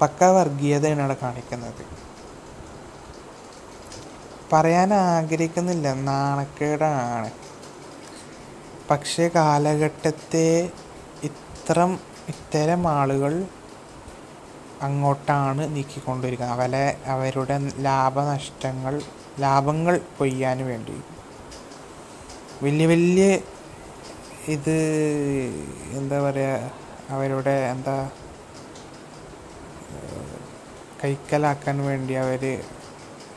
പക്ക 0.00 0.24
വർഗീയതയാണ് 0.24 1.00
അവിടെ 1.00 1.16
കാണിക്കുന്നത്. 1.22 1.82
പറയാൻ 4.52 4.94
ആഗ്രഹിക്കുന്നില്ല 4.94 5.92
നാണക്കേടാണ്. 5.92 7.30
പക്ഷേ 8.90 9.30
കാലഘട്ടത്തെ 9.34 10.70
ഇത്രം 11.22 12.00
ഇത്തരം 12.28 12.88
ആളുകൾ 12.88 13.44
അങ്ങോട്ടാണ് 14.82 15.76
നീക്കിക്കൊണ്ടിരിക്കുന്നത്. 15.76 16.56
അവരെ 16.58 16.98
അവരുടെ 17.06 17.58
ലാഭനഷ്ടങ്ങൾ 17.76 19.02
ലാഭങ്ങൾ 19.44 19.94
കൊയ്യാൻ 20.18 20.58
വേണ്ടി. 20.70 20.96
വലിയ 22.64 22.86
വലിയ 22.92 23.26
ഇത് 24.54 24.76
എന്താ 25.98 26.16
പറയുക 26.26 26.70
അവരുടെ 27.14 27.56
എന്താ 27.74 27.96
കൈക്കലാക്കാൻ 31.02 31.76
വേണ്ടി 31.88 32.14
അവർ 32.24 32.44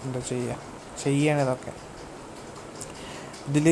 എന്താ 0.05 0.19
ചെയ്യുക 0.29 0.55
ചെയ്യണം 1.03 1.43
ഇതൊക്കെ 1.45 1.73
ഇതിൽ 3.49 3.67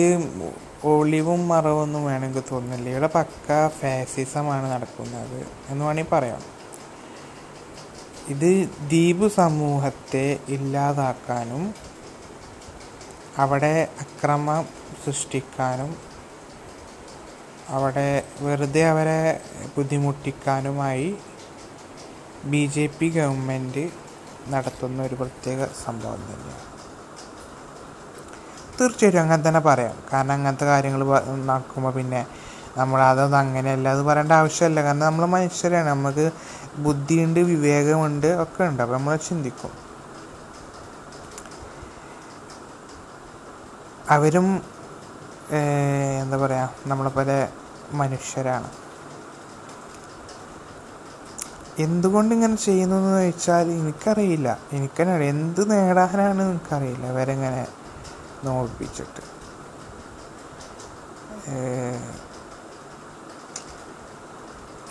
ഒളിവും 0.91 1.41
മറവൊന്നും 1.51 2.03
വേണമെങ്കിൽ 2.09 2.43
തോന്നുന്നില്ല. 2.51 2.88
ഇവിടെ 2.93 3.09
പക്ക 3.15 3.48
ഫാസിസമാണ് 3.79 4.67
നടക്കുന്നത് 4.74 5.39
എന്ന് 5.69 5.83
വേണമെങ്കിൽ 5.86 6.12
പറയാം. 6.13 6.41
ഇത് 8.33 8.50
ദ്വീപ് 8.91 9.27
സമൂഹത്തെ 9.39 10.27
ഇല്ലാതാക്കാനും 10.55 11.63
അവിടെ 13.39 13.88
അക്രമം 14.03 14.63
സൃഷ്ടിക്കാനും 15.03 15.91
അവിടെ 17.69 18.24
വെറുതെ 18.41 18.84
അവരെ 18.89 19.41
ബുദ്ധിമുട്ടിക്കാനുമായി 19.75 21.17
ബി 22.46 22.63
ജെ 22.75 22.86
പി 22.88 23.10
ഗവൺമെന്റ് 23.10 23.84
നടത്തുന്ന 24.50 25.03
ഒരു 25.03 25.15
പ്രത്യേക 25.15 25.67
സംഭവം 25.86 26.22
തന്നെയാണ്. 26.29 26.65
തീർച്ചയായിട്ടും 28.77 29.22
അങ്ങനെ 29.22 29.43
തന്നെ 29.48 29.60
പറയാം. 29.60 29.96
കാരണം 30.13 30.34
അങ്ങനത്തെ 30.34 30.65
കാര്യങ്ങൾ 30.65 31.01
നടക്കുമ്പോൾ 31.46 31.93
പിന്നെ 31.93 32.22
നമ്മൾ 32.77 33.01
അതൊന്നും 33.01 33.39
അങ്ങനെയല്ല 33.39 33.88
അത് 33.89 34.01
പറയേണ്ട 34.01 34.31
ആവശ്യമല്ല. 34.31 34.79
കാരണം 34.81 35.05
നമ്മൾ 35.05 35.25
മനുഷ്യരാണ്. 35.25 35.89
നമുക്ക് 35.89 36.25
ബുദ്ധിയുണ്ട് 36.86 37.39
വിവേകമുണ്ട് 37.39 38.29
ഒക്കെ 38.43 38.63
ഉണ്ട്. 38.63 38.81
അപ്പോൾ 38.84 38.98
നമ്മൾ 38.98 39.15
ചിന്തിക്കും. 39.15 39.88
അവരും 44.09 44.61
എന്താ 46.21 46.37
പറയുക 46.37 46.69
നമ്മളെ 46.85 47.09
പോലെ 47.09 47.49
മനുഷ്യരാണ്. 47.91 48.69
എന്തുകൊണ്ട് 51.79 52.35
ഇങ്ങനെ 52.35 52.55
ചെയ്യുന്നു 52.55 52.95
എന്ന് 52.95 53.21
ചോദിച്ചാൽ 53.21 53.71
എനിക്കറിയില്ല. 53.71 54.59
എനിക്കന്നെ 54.73 55.15
എന്ത് 55.15 55.71
നേടാനാണ് 55.71 56.41
എനിക്കറിയില്ല. 56.41 57.05
അവരെങ്ങനെ 57.05 57.67
നോക്കിപ്പിച്ചിട്ട് 58.43 59.39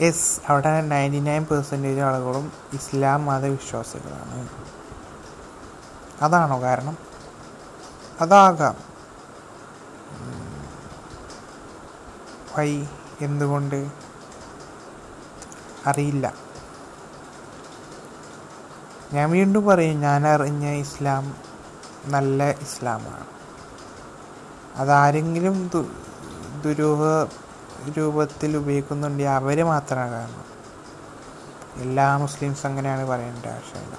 എസ് 0.01 0.41
അവിടെ 0.49 0.81
നയന്റി 0.81 1.21
നയൻ 1.21 1.45
പെർസെന്റേജ് 1.45 2.01
ആളുകളും 2.01 2.53
ഇസ്ലാം 2.73 3.25
മതവിശ്വാസികളാണ്. 3.25 4.49
അതാണോ 6.23 6.63
കാരണം? 6.63 6.99
അതാകാം. 8.21 8.98
വൈ 12.57 12.71
എന്തുകൊണ്ട് 13.21 13.79
അറിയില്ല. 15.87 16.33
ഞാൻ 19.13 19.31
വീണ്ടും 19.31 19.67
പറയും 19.67 20.01
ഞാൻ 20.01 20.27
അറിഞ്ഞ 20.27 20.67
ഇസ്ലാം 20.85 21.25
നല്ല 22.07 22.51
ഇസ്ലാമാണ്. 22.67 23.27
അതാരെങ്കിലും 24.77 25.69
ദു 25.73 25.81
ദുരൂഹ 26.65 27.03
രൂപത്തിൽ 27.97 28.57
ഉപയോഗിക്കുന്നുണ്ടെങ്കിൽ 28.57 29.29
അവർ 29.29 29.65
മാത്രമാണ് 29.65 30.11
കാരണം. 30.11 30.45
എല്ലാ 31.85 32.17
മുസ്ലിംസ് 32.17 32.67
അങ്ങനെയാണ് 32.67 33.05
പറയേണ്ട 33.07 33.47
ആവശ്യമില്ല. 33.47 33.95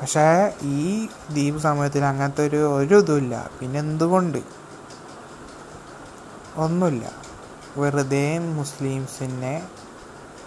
പക്ഷേ 0.00 0.26
ഈ 0.62 1.08
ദ്വീപ് 1.30 1.58
സമയത്തിൽ 1.58 2.04
അങ്ങനത്തെ 2.04 2.46
ഒരു 2.46 2.56
ഒരു 2.56 2.94
ഇതുമില്ല 2.94 3.50
പിന്നെ 3.60 3.78
എന്തുകൊണ്ട്? 3.78 4.40
ഒന്നുമില്ല. 6.56 7.04
വെറുതെ 7.76 8.38
മുസ്ലിംസിനെ 8.38 9.62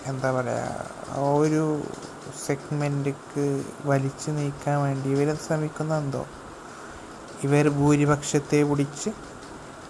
എന്താ 0.06 0.32
പറയുക 0.32 1.20
ഒരു 1.20 1.82
സെഗ്മെന്റിക്ക് 2.46 3.64
വലിച്ചു 3.86 4.32
നീക്കാൻ 4.32 4.82
വേണ്ടി 4.82 5.10
ഇവർ 5.10 5.38
ശ്രമിക്കുന്ന 5.48 5.98
എന്തോ. 5.98 6.26
ഇവർ 7.44 7.70
ഭൂരിപക്ഷത്തെ 7.70 8.64
പിടിച്ച് 8.64 9.10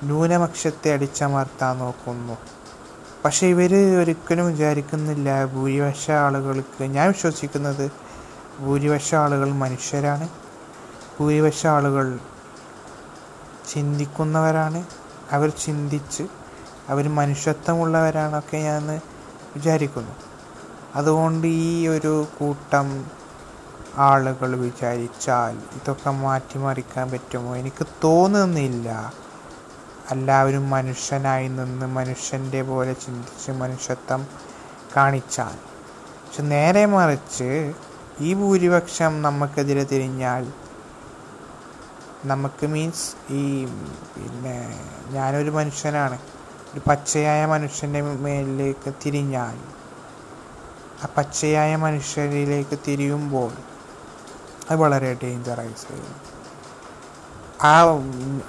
ന്യൂനപക്ഷത്തെ 0.04 0.94
അടിച്ചമർത്താൻ 0.94 1.78
നോക്കുന്നു. 1.78 2.38
പക്ഷെ 3.26 3.48
ഇവർ 3.48 4.00
ഒരിക്കലും 4.00 4.48
വിചാരിക്കുന്നില്ല 4.48 5.46
ഭൂരിപക്ഷ 5.46 6.12
ആളുകൾക്ക് 6.12 6.84
ഞാൻ 6.84 7.08
വിശ്വസിക്കുന്നത് 7.08 7.92
ഭൂരിപക്ഷ 8.60 9.16
ആളുകൾ 9.16 9.52
മനുഷ്യരാണ്. 9.54 10.30
ഭൂരിപക്ഷ 11.20 11.68
ആളുകൾ 11.68 12.20
ചിന്തിക്കുന്നവരാണ്. 13.74 14.86
അവർ 15.32 15.50
ചിന്തിച്ച് 15.50 16.24
അവർ 16.90 17.10
മനുഷ്യത്വമുള്ളവരാണൊക്കെ 17.10 18.58
ഞാൻ 18.58 19.02
വിചാരിക്കുന്നു. 19.56 20.12
അതുകൊണ്ട് 20.96 21.48
ഈ 21.48 21.88
ഒരു 21.88 22.28
കൂട്ടം 22.40 23.06
ആളുകൾ 23.98 24.56
വിചാരിച്ചാൽ 24.56 25.58
ഇതൊക്കെ 25.76 26.10
മാറ്റിമറിക്കാൻ 26.10 27.12
പറ്റുമോ? 27.12 27.56
എനിക്ക് 27.56 27.88
തോന്നുന്നില്ല. 28.04 29.14
എല്ലാവരും 30.12 30.70
മനുഷ്യനായി 30.70 31.48
നിന്ന് 31.48 31.86
മനുഷ്യന്റെ 31.86 32.62
പോലെ 32.62 32.94
ചിന്തിച്ച് 32.94 33.52
മനുഷ്യത്വം 33.52 34.28
കാണിച്ചാൽ. 34.96 35.56
പക്ഷെ 36.26 36.42
നേരെ 36.42 36.86
മറിച്ച് 36.86 37.74
ഈ 38.20 38.34
ഭൂരിപക്ഷം 38.34 39.22
നമുക്കെതിരെ 39.22 39.84
തിരിഞ്ഞാൽ 39.84 40.54
നമുക്ക് 42.26 42.68
മീൻസ് 42.68 43.34
ഈ 43.34 43.66
പിന്നെ 44.16 44.80
ഞാനൊരു 45.10 45.50
മനുഷ്യനാണ്. 45.50 46.20
ഒരു 46.74 46.82
പച്ചയായ 46.90 47.46
മനുഷ്യന്റെ 47.46 48.02
മേലിലേക്ക് 48.26 48.94
തിരിഞ്ഞാൽ 49.04 49.58
ആ 51.04 51.08
പച്ചയായ 51.18 51.76
മനുഷ്യരിലേക്ക് 51.76 52.80
തിരിയുമ്പോൾ 52.88 53.52
അത് 54.70 54.80
വളരെ 54.80 55.14
ഡേഞ്ചറൈസ് 55.14 55.86
ചെയ്യും 55.88 56.18
ആ 57.62 57.74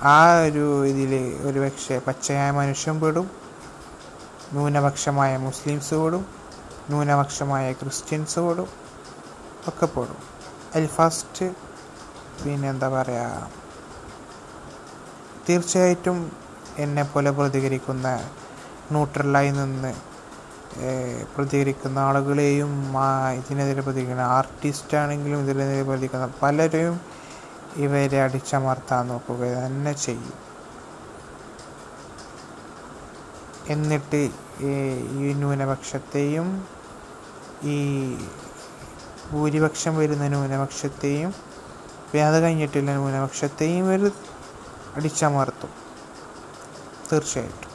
ആ 0.08 0.18
ഒരു 0.46 0.86
ഇതിൽ 0.86 1.12
ഒരു 1.42 1.60
പക്ഷേ 1.60 1.98
പച്ചയായ 1.98 2.50
മനുഷ്യൻ 2.50 3.00
പെടും 3.00 3.28
ന്യൂനപക്ഷമായ 4.52 5.36
മുസ്ലിംസ് 5.38 5.94
പെടും 5.94 6.24
ന്യൂനപക്ഷമായ 6.90 7.72
ക്രിസ്ത്യൻസ് 7.72 8.40
പെടും 8.40 8.68
ഒക്കെ 9.68 9.86
പെടും. 9.86 10.20
അതിൽ 10.74 10.86
ഫസ്റ്റ് 10.88 11.46
പിന്നെന്താ 12.42 12.88
പറയുക 12.88 13.48
തീർച്ചയായിട്ടും 15.48 16.18
എന്നെ 16.78 17.02
പോലെ 17.02 17.30
പ്രതികരിക്കുന്ന 17.30 18.08
ന്യൂട്രലായി 18.92 19.50
നിന്ന് 19.50 20.10
പ്രതികരിക്കുന്ന 21.36 21.98
ആളുകളെയും 21.98 22.94
ഇതിനെതിരെ 23.34 23.80
പ്രതികരിക്കുന്ന 23.80 24.20
ആർട്ടിസ്റ്റ് 24.20 24.96
ആണെങ്കിലും 24.96 25.40
ഇതിനെതിരെ 25.40 25.82
പ്രതികരിക്കുന്ന 25.82 26.30
പലരെയും 26.42 27.00
ഇവരെ 27.76 28.22
അടിച്ചമർത്താൻ 28.22 29.08
നോക്കുക. 29.08 29.42
തന്നെ 29.66 29.92
ചെയ്യും. 29.92 30.36
എന്നിട്ട് 33.68 34.30
ഈ 34.60 35.32
ന്യൂനപക്ഷത്തെയും 35.32 36.66
ഈ 37.64 37.76
ഭൂരിപക്ഷം 39.32 39.96
വരുന്ന 39.96 40.28
ന്യൂനപക്ഷത്തെയും 40.28 41.34
വ്യാധ 42.12 42.34
കഴിഞ്ഞിട്ടില്ല 42.34 42.90
ന്യൂനപക്ഷത്തെയും 42.90 43.94
ഇവർ 43.94 44.12
അടിച്ചമർത്തും. 44.96 45.79
തീർച്ചയായിട്ടും. 47.12 47.70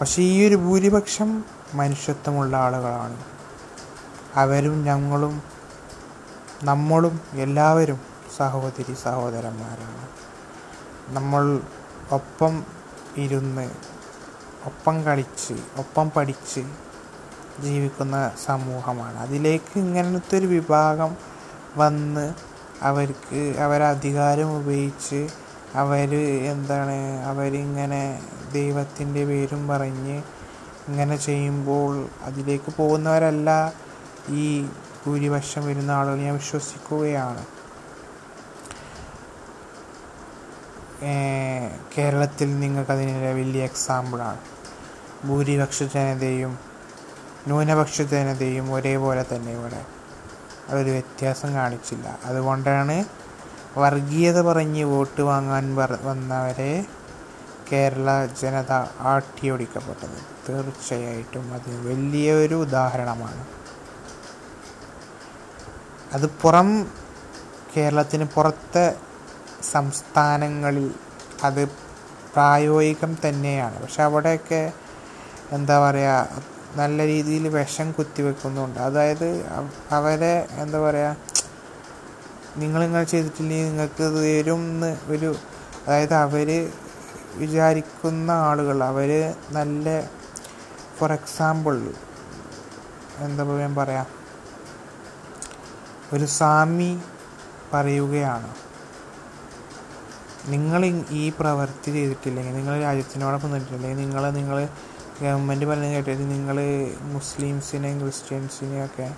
പക്ഷേ 0.00 0.22
ഈ 0.22 0.48
ഒരു 0.48 0.54
ഭൂരിപക്ഷം 0.54 1.44
മനുഷ്യത്വമുള്ള 1.74 2.56
ആളുകളാണ്. 2.56 3.24
അവരും 4.34 4.84
ഞങ്ങളും 4.84 5.42
നമ്മളും 6.62 7.20
എല്ലാവരും 7.32 8.00
സഹോദരി 8.36 8.94
സഹോദരന്മാരാണ്. 8.94 10.08
നമ്മൾ 11.14 11.60
ഒപ്പം 12.10 12.64
ഇരുന്ന് 13.16 13.70
ഒപ്പം 14.66 15.02
കളിച്ച് 15.02 15.54
ഒപ്പം 15.76 16.10
പഠിച്ച് 16.10 16.60
ജീവിക്കുന്ന 17.60 18.32
സമൂഹമാണ്. 18.44 19.18
അതിലേക്ക് 19.18 19.78
ഇങ്ങനത്തെ 19.78 20.38
ഒരു 20.38 20.46
വിഭാഗം 20.46 21.16
വന്ന് 21.76 22.34
അവർക്ക് 22.82 23.54
അവരധികാരം 23.58 24.56
ഉപയോഗിച്ച് 24.56 25.28
അവർ 25.74 26.14
എന്താണ് 26.50 27.24
അവരിങ്ങനെ 27.24 28.22
ദൈവത്തിന്റെ 28.52 29.24
പേരും 29.24 29.68
പറഞ്ഞ് 29.68 30.22
ഇങ്ങനെ 30.88 31.16
ചെയ്യുമ്പോൾ 31.16 32.08
അതിലേക്ക് 32.22 32.72
പോകുന്നവരല്ല 32.76 33.72
ഈ 34.28 34.68
ഭൂരിപക്ഷം 35.06 35.66
വരുന്ന 35.66 35.90
ആളുകൾ. 35.90 36.16
ഞാൻ 36.16 36.34
വിശ്വസിക്കുകയാണ്. 36.34 37.44
കേരളത്തിൽ 41.98 42.60
നിങ്ങൾക്കതിനെ 42.60 43.32
വലിയ 43.32 43.64
എക്സാമ്പിളാണ് 43.64 44.40
ഭൂരിപക്ഷ 45.26 45.82
ജനതയും 45.82 46.58
ന്യൂനപക്ഷ 47.46 48.02
ജനതയും 48.02 48.74
ഒരേപോലെ 48.74 49.24
തന്നെ 49.34 49.52
ഇവിടെ. 49.52 49.84
അതൊരു 50.68 50.90
വ്യത്യാസം 50.90 51.54
കാണിച്ചില്ല. 51.54 52.18
അതുകൊണ്ടാണ് 52.24 53.04
വർഗീയത 53.76 54.40
പറഞ്ഞ് 54.40 54.84
വോട്ട് 54.84 55.20
വാങ്ങാൻ 55.20 55.76
വന്നവരെ 55.76 56.84
കേരള 57.72 58.26
ജനത 58.26 58.72
ആട്ടിയോടിക്കപ്പെട്ടത്. 59.00 60.18
തീർച്ചയായിട്ടും 60.48 61.54
അത് 61.54 61.88
വലിയൊരു 61.88 62.54
ഉദാഹരണമാണ്. 62.54 63.46
അത് 66.12 66.26
പുറം 66.42 66.92
കേരളത്തിന് 67.76 68.24
പുറത്തെ 68.24 68.96
സംസ്ഥാനങ്ങളിൽ 69.72 70.94
അത് 71.42 71.68
പ്രായോഗികം 72.32 73.18
തന്നെയാണ്. 73.28 73.82
പക്ഷെ 73.82 74.02
അവിടെയൊക്കെ 74.02 74.72
എന്താ 75.52 75.90
പറയുക 75.90 76.28
നല്ല 76.76 77.06
രീതിയിൽ 77.06 77.48
വിഷം 77.48 77.92
കുത്തിവെക്കുന്നുണ്ട്. 77.92 78.78
അതായത് 78.78 79.46
അവരെ 79.90 80.48
എന്താ 80.50 80.80
പറയുക 80.80 81.16
നിങ്ങളിങ്ങനെ 82.56 83.04
ചെയ്തിട്ടില്ലെങ്കിൽ 83.04 83.66
നിങ്ങൾക്ക് 83.66 84.06
തരും 84.16 84.62
ഒരു 85.08 85.30
അതായത് 85.80 86.14
അവർ 86.14 86.48
വിചാരിക്കുന്ന 87.36 88.30
ആളുകൾ 88.42 88.78
അവർ 88.82 89.10
നല്ല 89.52 89.88
ഫോർ 90.98 91.12
എക്സാമ്പിൾ 91.12 91.76
എന്താ 93.20 93.44
ഞാൻ 93.58 93.74
പറയാം 93.74 94.08
ഒരു 96.12 96.26
സാമി 96.32 96.90
പറയുകയാണ് 97.72 98.50
നിങ്ങൾ 100.48 100.82
ഈ 101.10 101.24
പ്രവൃത്തി 101.30 101.90
ചെയ്തിട്ടില്ലെങ്കിൽ 101.92 102.54
നിങ്ങൾ 102.54 102.74
രാജ്യത്തിനോടൊപ്പം 102.80 103.50
നിന്നിട്ടില്ലെങ്കിൽ 103.50 103.98
നിങ്ങൾ 104.00 104.24
നിങ്ങൾ 104.30 104.58
ഗവൺമെന്റ് 105.20 105.66
പറയുന്നത് 105.66 105.94
കേട്ടിട്ട് 105.94 106.26
നിങ്ങൾ 106.30 106.56
മുസ്ലിംസിനെയും 107.12 107.98
ക്രിസ്ത്യൻസിനെയും 108.00 108.84
ഒക്കെ 108.84 109.08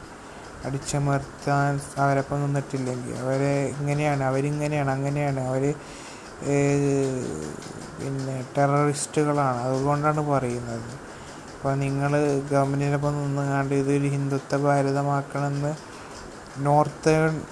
അടിച്ചമർത്താൻ 0.64 1.80
അവരൊപ്പം 1.96 2.42
നിന്നിട്ടില്ലെങ്കിൽ. 2.42 3.16
അവരെ 3.16 3.66
ഇങ്ങനെയാണ് 3.78 4.24
അവരിങ്ങനെയാണ് 4.24 4.90
അങ്ങനെയാണ്. 4.90 5.40
അവർ 5.40 5.74
പിന്നെ 8.00 8.46
ടെററിസ്റ്റുകളാണ്. 8.58 9.58
അതുകൊണ്ടാണ് 9.58 10.20
പറയുന്നത്. 10.30 10.90
അപ്പോൾ 11.56 11.74
നിങ്ങൾ 11.74 12.12
ഗവൺമെന്റിനൊപ്പം 12.50 13.14
നിന്നുകൊണ്ട് 13.14 13.74
ഇതൊരു 13.74 14.08
ഹിന്ദുത്വ 14.08 14.56
ഭാരതമാക്കണമെന്ന് 14.56 15.72
നോർത്തേൺ 16.58 17.42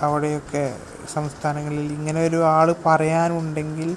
അവിടെയൊക്കെ 0.00 0.78
സംസ്ഥാനങ്ങളിൽ 1.12 1.92
ഇങ്ങനെ 1.92 2.26
ഒരു 2.26 2.44
ആൾ 2.44 2.74
പറയാനുണ്ടെങ്കിൽ 2.86 3.96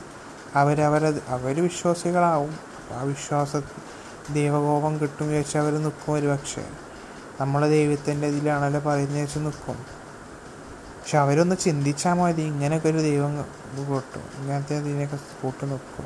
അവരവരത് 0.55 1.23
അവർ 1.27 1.63
വിശ്വാസികളാവും. 1.63 2.53
ആ 2.93 3.01
വിശ്വാസ 3.03 3.55
ദൈവകോപം 4.33 4.99
കിട്ടും 4.99 5.29
ചോദിച്ചാൽ 5.29 5.61
അവർ 5.61 5.73
നിൽക്കും 5.73 6.13
ഒരു 6.13 6.27
പക്ഷേ 6.27 6.63
നമ്മളെ 7.39 7.69
ദൈവത്തിന്റെ 7.69 8.27
ഇതിലാണല്ലോ 8.27 8.79
പറയുന്നത് 8.79 9.23
വെച്ച് 9.23 9.39
നിൽക്കും. 9.39 9.75
പക്ഷെ 11.01 11.17
അവരൊന്ന് 11.17 11.55
ചിന്തിച്ചാൽ 11.55 12.13
മതി. 12.13 12.41
ഇങ്ങനെയൊക്കെ 12.41 12.89
ഒരു 12.89 12.97
ദൈവം 12.97 13.37
കൂട്ടും. 13.87 14.41
ഇങ്ങനത്തെ 14.41 14.75
ഇതിനെയൊക്കെ 14.75 15.19
കൂട്ടി 15.43 15.65
നിൽക്കും. 15.65 16.05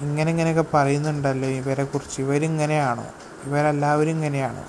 ഇങ്ങനെ 0.00 0.30
ഇങ്ങനെയൊക്കെ 0.30 0.64
പറയുന്നുണ്ടല്ലോ 0.74 1.48
ഇവരെ 1.48 1.84
കുറിച്ച് 1.84 2.22
ഇവരിങ്ങനെയാണോ? 2.22 3.06
ഇവരെല്ലാവരും 3.44 4.10
ഇങ്ങനെയാണോ? 4.10 4.64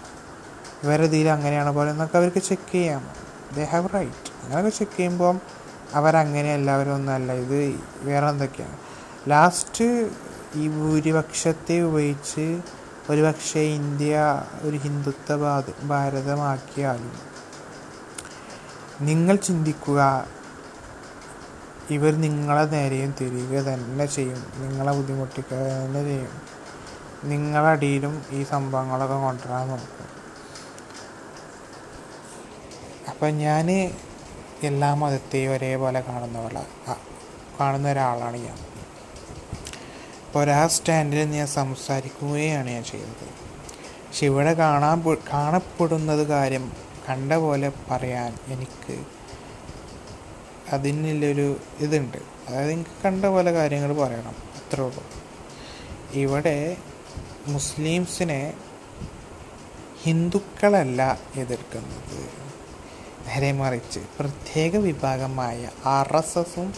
ഇവരെ 0.84 1.04
ഇതിൽ 1.04 1.30
അങ്ങനെയാണോ 1.30 1.72
പറയുന്നൊക്കെ 1.72 2.18
അവർക്ക് 2.18 2.40
ചെക്ക് 2.40 2.72
ചെയ്യാം. 2.72 3.10
ദേ 3.56 3.64
ഹാവ് 3.64 3.90
റൈറ്റ് 3.94 4.44
അങ്ങനെയൊക്കെ 4.44 4.70
ചെക്ക് 4.70 4.98
ചെയ്യുമ്പം 4.98 5.42
അവരങ്ങനെ 5.94 6.54
എല്ലാവരും 6.54 6.96
ഒന്നല്ല. 6.96 7.34
ഇത് 7.34 7.80
വേറെ 8.02 8.30
എന്തൊക്കെയാണ്? 8.30 8.78
ലാസ്റ്റ് 9.28 10.10
ഈ 10.56 10.68
ഭൂരിപക്ഷത്തെ 10.68 11.82
ഉപയോഗിച്ച് 11.82 12.62
ഒരുപക്ഷെ 13.10 13.60
ഇന്ത്യ 13.60 14.44
ഒരു 14.62 14.78
ഹിന്ദുത്വ 14.78 15.62
ഭാരതമാക്കിയാലും 15.84 17.18
നിങ്ങൾ 19.02 19.36
ചിന്തിക്കുക 19.36 20.28
ഇവർ 21.90 22.22
നിങ്ങളെ 22.22 22.66
നേരെയും 22.66 23.16
തിരികെ 23.22 23.74
തന്നെ 23.74 24.06
ചെയ്യും. 24.06 24.44
നിങ്ങളെ 24.58 24.92
ബുദ്ധിമുട്ടിക്കുക 24.92 25.58
തന്നെ 25.58 26.04
ചെയ്യും. 26.04 26.32
നിങ്ങളടിയിലും 27.24 28.26
ഈ 28.32 28.44
സംഭവങ്ങളൊക്കെ 28.44 29.16
കൊണ്ടുവരാൻ 29.16 29.68
നോക്കും. 29.68 30.08
അപ്പം 33.10 33.38
ഞാൻ 33.38 33.72
എല്ലാ 34.64 34.94
മതത്തെയും 34.94 35.52
ഒരേപോലെ 35.52 36.00
കാണുന്ന 36.02 36.66
കാണുന്ന 37.60 37.92
ഒരാളാണ് 37.92 38.38
ഞാൻ. 38.38 38.75
അപ്പോൾ 40.36 40.44
ഒരാ 40.44 40.68
സ്റ്റാൻഡിൽ 40.68 41.24
ഞാൻ 41.24 41.48
സംസാരിക്കുകയാണ് 41.48 42.70
ഞാൻ 42.70 42.84
ചെയ്തത് 42.84 43.28
പക്ഷെ 44.08 44.26
ഇവിടെ 44.26 44.54
കാണാൻ 44.54 45.18
കാണപ്പെടുന്നത് 45.34 46.28
കാര്യം 46.28 46.72
കണ്ട 47.10 47.34
പോലെ 47.34 47.72
പറയാൻ 47.92 48.54
എനിക്ക് 48.54 49.06
അതിനുള്ളൊരു 50.70 51.60
ഇതുണ്ട്. 51.80 52.18
അതായത് 52.48 52.72
എനിക്ക് 52.72 53.04
കണ്ട 53.06 53.26
പോലെ 53.26 53.52
കാര്യങ്ങൾ 53.52 53.94
പറയണം. 53.94 54.36
അത്രേ 54.58 54.84
ഉള്ളൂ. 54.84 55.04
ഇവിടെ 56.14 56.78
മുസ്ലിംസിനെ 57.48 58.54
ഹിന്ദുക്കളല്ല 60.04 61.20
എതിർക്കുന്നത്. 61.36 62.22
നേരെ 63.28 63.52
മറിച്ച് 63.52 64.00
പ്രത്യേക 64.20 64.76
വിഭാഗമായ 64.76 65.70
ആർ 65.86 66.18
എസ് 66.18 66.38
എസും 66.38 66.74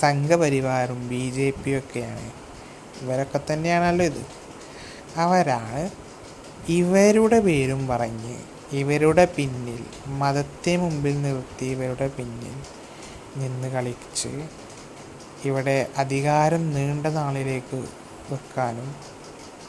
സംഘപരിവാറും 0.00 1.08
ബി 1.08 1.30
ജെ 1.30 1.50
പിയും 1.50 1.78
ഒക്കെയാണ് 1.78 2.47
ഇവരൊക്കെ 3.00 3.40
തന്നെയാണല്ലോ 3.50 4.04
ഇത്. 4.04 4.22
അവരാണ് 5.16 5.82
ഇവരുടെ 6.70 7.38
പേരും 7.40 7.82
പറഞ്ഞ് 7.86 8.36
ഇവരുടെ 8.72 9.24
പിന്നിൽ 9.36 9.82
മതത്തെ 10.18 10.72
മുമ്പിൽ 10.76 11.14
നിർത്തി 11.22 11.66
ഇവരുടെ 11.66 12.08
പിന്നിൽ 12.16 12.56
നിന്ന് 13.38 13.68
കളിച്ച് 13.68 14.32
ഇവിടെ 15.44 15.76
അധികാരം 15.96 16.62
നീണ്ട 16.74 17.06
നാളിലേക്ക് 17.16 17.78
വെക്കാനും 18.30 18.88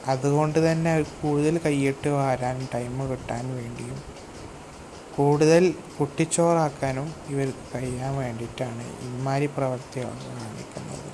അതുകൊണ്ട് 0.08 0.60
തന്നെ 0.60 0.92
കൂടുതൽ 1.22 1.56
കൈയിട്ട് 1.58 2.10
വാരാൻ 2.10 2.58
ടൈം 2.74 2.98
കിട്ടാൻ 3.12 3.46
വേണ്ടിയും 3.56 4.00
കൂടുതൽ 5.16 5.64
കുട്ടിച്ചോറാക്കാനും 5.98 7.08
ഇവർ 7.30 7.48
കഴിയാൻ 7.72 8.14
വേണ്ടിയിട്ടാണ് 8.18 8.86
ഇമാരി 9.10 9.48
പ്രവർത്തികൾ 9.56 10.14
കാണിക്കുന്നത് 10.30 11.10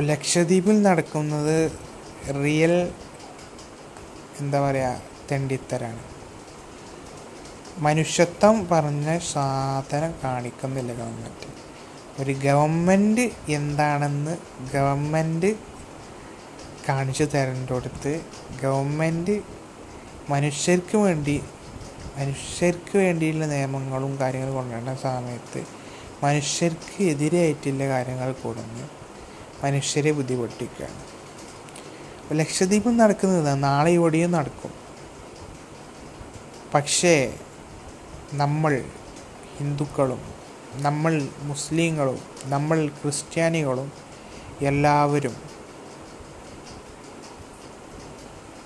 ലക്ഷദ്വീപിൽ 0.00 0.82
നടക്കുന്നത് 0.82 1.72
റിയൽ 2.42 2.74
എന്താ 4.40 4.60
പറയുക 4.60 5.00
തെണ്ടിത്തരാണ്. 5.30 6.02
മനുഷ്യത്വം 7.78 8.68
പറഞ്ഞ 8.68 9.18
സാധനം 9.18 10.14
കാണിക്കുന്നില്ല 10.24 10.92
ഗവൺമെന്റ് 10.92 11.48
ഒരു 12.22 12.32
ഗവൺമെന്റ് 12.32 13.30
എന്താണെന്ന് 13.48 14.36
ഗവൺമെന്റ് 14.72 15.50
കാണിച്ചു 16.88 17.24
തരേണ്ടടുത്ത് 17.24 18.20
ഗവൺമെന്റ് 18.62 19.42
മനുഷ്യർക്ക് 20.30 20.96
വേണ്ടി 20.96 21.42
മനുഷ്യർക്ക് 22.16 22.98
വേണ്ടിയുള്ള 22.98 23.46
നിയമങ്ങളും 23.46 24.18
കാര്യങ്ങളും 24.20 24.54
കൊണ്ടുവരുന്ന 24.54 24.94
സമയത്ത് 24.94 25.62
മനുഷ്യർക്ക് 26.22 27.02
എതിരായിട്ടുള്ള 27.02 27.84
കാര്യങ്ങൾ 27.86 28.32
കൊടുന്ന്. 28.32 29.01
മനുഷ്യരെ 29.64 30.12
ബുദ്ധിമുട്ടിക്കുകയാണ്. 30.12 31.00
അപ്പോൾ 32.22 32.34
ലക്ഷദ്വീപിൽ 32.34 32.96
നടക്കുന്നത് 32.96 33.62
നാളെ 33.62 33.90
ഇവിടെയും 33.90 34.32
നടക്കും. 34.32 34.72
പക്ഷേ 36.74 37.38
നമ്മൾ 38.32 38.84
ഹിന്ദുക്കളും 39.58 40.20
നമ്മൾ 40.74 41.28
മുസ്ലിങ്ങളും 41.40 42.18
നമ്മൾ 42.44 42.88
ക്രിസ്ത്യാനികളും 42.88 43.92
എല്ലാവരും 44.60 45.34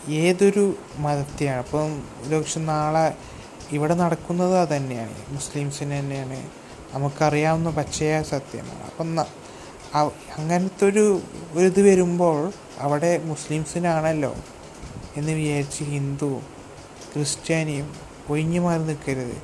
ഏതൊരു 0.08 0.76
മതത്തെയാണ് 0.96 1.58
അപ്പം 1.58 2.02
ഒരുപക്ഷെ 2.22 2.60
നാളെ 2.60 3.16
ഇവിടെ 3.72 3.94
നടക്കുന്നത് 3.94 4.58
അതുതന്നെയാണ് 4.58 5.16
മുസ്ലിംസിന് 5.28 5.98
തന്നെയാണ്. 5.98 6.38
നമുക്കറിയാവുന്ന 6.94 7.70
പച്ചയായ 7.70 8.22
സത്യമാണ്. 8.22 8.84
അപ്പം 8.84 9.16
അങ്ങനത്തെ 10.38 10.86
ഒരു 10.86 11.20
ഇത് 11.54 11.80
വരുമ്പോൾ 11.82 12.52
അവിടെ 12.78 13.18
മുസ്ലിംസിനാണല്ലോ 13.18 14.34
എന്ന് 15.16 15.32
വിചാരിച്ച് 15.32 15.84
ഹിന്ദു 15.84 16.40
ക്രിസ്ത്യാനിയും 17.14 17.94
ഒഴിഞ്ഞു 18.28 18.60
മാറി 18.60 18.82
നിൽക്കരുത്. 18.82 19.42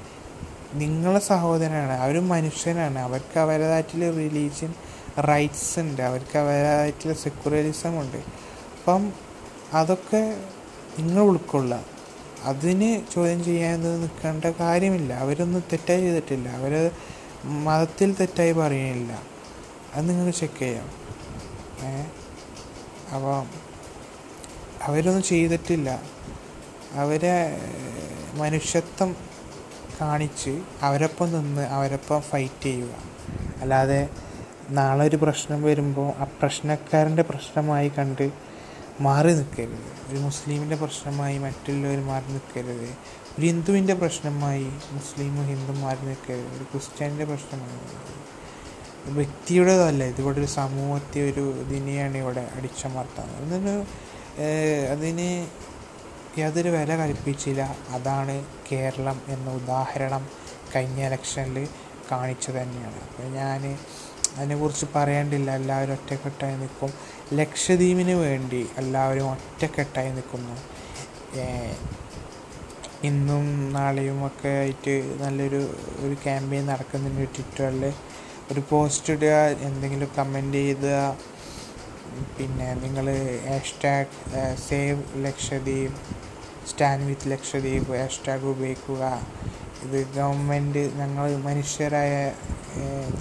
നിങ്ങളെ 0.75 1.21
സഹോദരനാണ് 1.21 1.93
അവരും 1.93 2.29
മനുഷ്യനാണ്. 2.29 2.99
അവർക്ക് 2.99 3.39
അവരുടേതായിട്ടുള്ള 3.39 4.11
റിലീജിയൻ 4.11 4.75
റൈറ്റ്സ് 5.29 5.81
ഉണ്ട്. 5.81 6.03
അവർക്ക് 6.03 6.39
അവരുടേതായിട്ടുള്ള 6.39 7.15
സെക്യുലറിസം 7.15 8.01
ഉണ്ട്. 8.01 8.17
അപ്പം 8.17 9.13
അതൊക്കെ 9.73 10.37
നിങ്ങൾ 10.99 11.23
ഉൾക്കൊള്ളുക. 11.23 11.81
അതിന് 12.45 13.15
ചോദ്യം 13.15 13.45
ചെയ്യാൻ 13.45 13.83
നിൽക്കേണ്ട 13.83 14.45
കാര്യമില്ല. 14.45 15.13
അവരൊന്നും 15.13 15.65
തെറ്റായി 15.73 16.01
ചെയ്തിട്ടില്ല. 16.01 16.49
അവർ 16.49 16.91
മതത്തിൽ 17.45 18.15
തെറ്റായി 18.21 18.53
പറയുന്നില്ല 18.53 19.32
അത് 19.95 20.09
നിങ്ങൾ 20.09 20.31
ചെക്ക് 20.31 20.59
ചെയ്യാം. 20.59 20.89
ഏ? 21.83 22.03
അപ്പം 23.15 23.47
അവരൊന്നും 24.83 25.23
ചെയ്തിട്ടില്ല. 25.23 26.03
അവരെ 26.93 27.59
മനുഷ്യത്വം 28.35 29.17
കാണിച്ച് 30.01 30.63
അവരൊപ്പം 30.83 31.33
നിന്ന് 31.33 31.63
അവരൊപ്പം 31.63 32.21
ഫൈറ്റ് 32.21 32.63
ചെയ്യുക. 32.63 32.95
അല്ലാതെ 33.61 34.09
നാളെ 34.71 35.05
ഒരു 35.07 35.17
പ്രശ്നം 35.17 35.63
വരുമ്പോൾ 35.63 36.13
ആ 36.19 36.25
പ്രശ്നക്കാരന്റെ 36.25 37.23
പ്രശ്നമായി 37.23 37.89
കണ്ട് 37.89 38.33
മാറി 39.01 39.33
നിൽക്കരുത്. 39.33 40.13
ഒരു 40.13 40.19
മുസ്ലിമിന്റെ 40.19 40.77
പ്രശ്നമായി 40.77 41.39
മറ്റുള്ളവർ 41.39 41.99
മാറി 41.99 42.25
നിൽക്കരുത്. 42.25 42.97
ഒരു 43.39 43.47
ഹിന്ദുവിന്റെ 43.47 43.95
പ്രശ്നമായി 43.95 44.65
മുസ്ലിമും 44.91 45.47
ഹിന്ദുവും 45.47 45.81
മാറി 45.81 46.07
നിൽക്കരുത്. 46.07 46.55
ഒരു 46.57 46.65
ക്രിസ്ത്യാനിന്റെ 46.65 47.25
പ്രശ്നമായി 47.25 48.32
വ്യക്തിയുടേതല്ല 49.09 50.05
ഇതിവിടെ 50.05 50.39
ഒരു 50.41 50.47
സമൂഹത്തെ 50.47 51.31
ഒരു 51.31 51.55
ഇതിനെയാണ് 51.61 52.17
ഇവിടെ 52.17 52.49
അടിച്ചമർത്തുന്നത്. 52.57 53.45
അതിന് 53.45 53.87
അതിന് 54.91 55.47
യാതൊരു 56.39 56.69
വില 56.69 56.97
കൽപ്പിച്ചില്ല. 56.97 57.77
അതാണ് 57.91 58.45
കേരളം 58.73 59.23
എന്ന 59.29 59.51
ഉദാഹരണം 59.51 60.29
കഴിഞ്ഞ 60.77 61.07
ഇലക്ഷനിൽ 61.07 61.69
കാണിച്ചു 62.13 62.51
തന്നെയാണ്. 62.51 63.01
അപ്പോൾ 63.01 63.23
ഞാൻ 63.23 63.79
അതിനെക്കുറിച്ച് 64.37 64.87
പറയേണ്ടില്ല. 64.95 65.51
എല്ലാവരും 65.51 65.93
ഒറ്റക്കെട്ടായി 65.93 66.57
നിൽക്കും. 66.57 66.93
ലക്ഷദ്വീപിന് 67.35 68.15
വേണ്ടി 68.15 68.69
എല്ലാവരും 68.79 69.31
ഒറ്റക്കെട്ടായി 69.31 70.11
നിൽക്കുന്നു. 70.11 70.57
ഇന്നും 73.05 73.73
നാളെയുമൊക്കെ 73.73 74.49
ആയിട്ട് 74.49 75.19
നല്ലൊരു 75.21 75.75
ഒരു 75.99 76.15
ക്യാമ്പയിൻ 76.15 76.67
നടക്കുന്നുണ്ട് 76.67 77.29
ട്വിറ്ററിൽ 77.35 77.93
ഒരു 78.53 78.63
പോസ്റ്റ് 78.71 79.13
ഇടുക 79.15 79.35
എന്തെങ്കിലും 79.67 80.11
കമന്റ് 80.17 80.59
ചെയ്യുക 80.59 80.89
പിന്നെ 82.37 82.69
നിങ്ങൾ 82.83 83.07
hashtag 83.47 84.17
save 84.65 84.97
Lakshadweep 85.25 85.99
stand 86.71 87.07
with 87.09 87.31
Lakshadweep 87.33 87.91
hashtag 88.01 88.47
ഉപയോഗിക്കുക. 88.53 89.03
ഇത് 89.85 89.99
ഗവൺമെന്റ് 90.17 90.83
ഞങ്ങൾ 91.01 91.25
മനുഷ്യരായ 91.47 92.13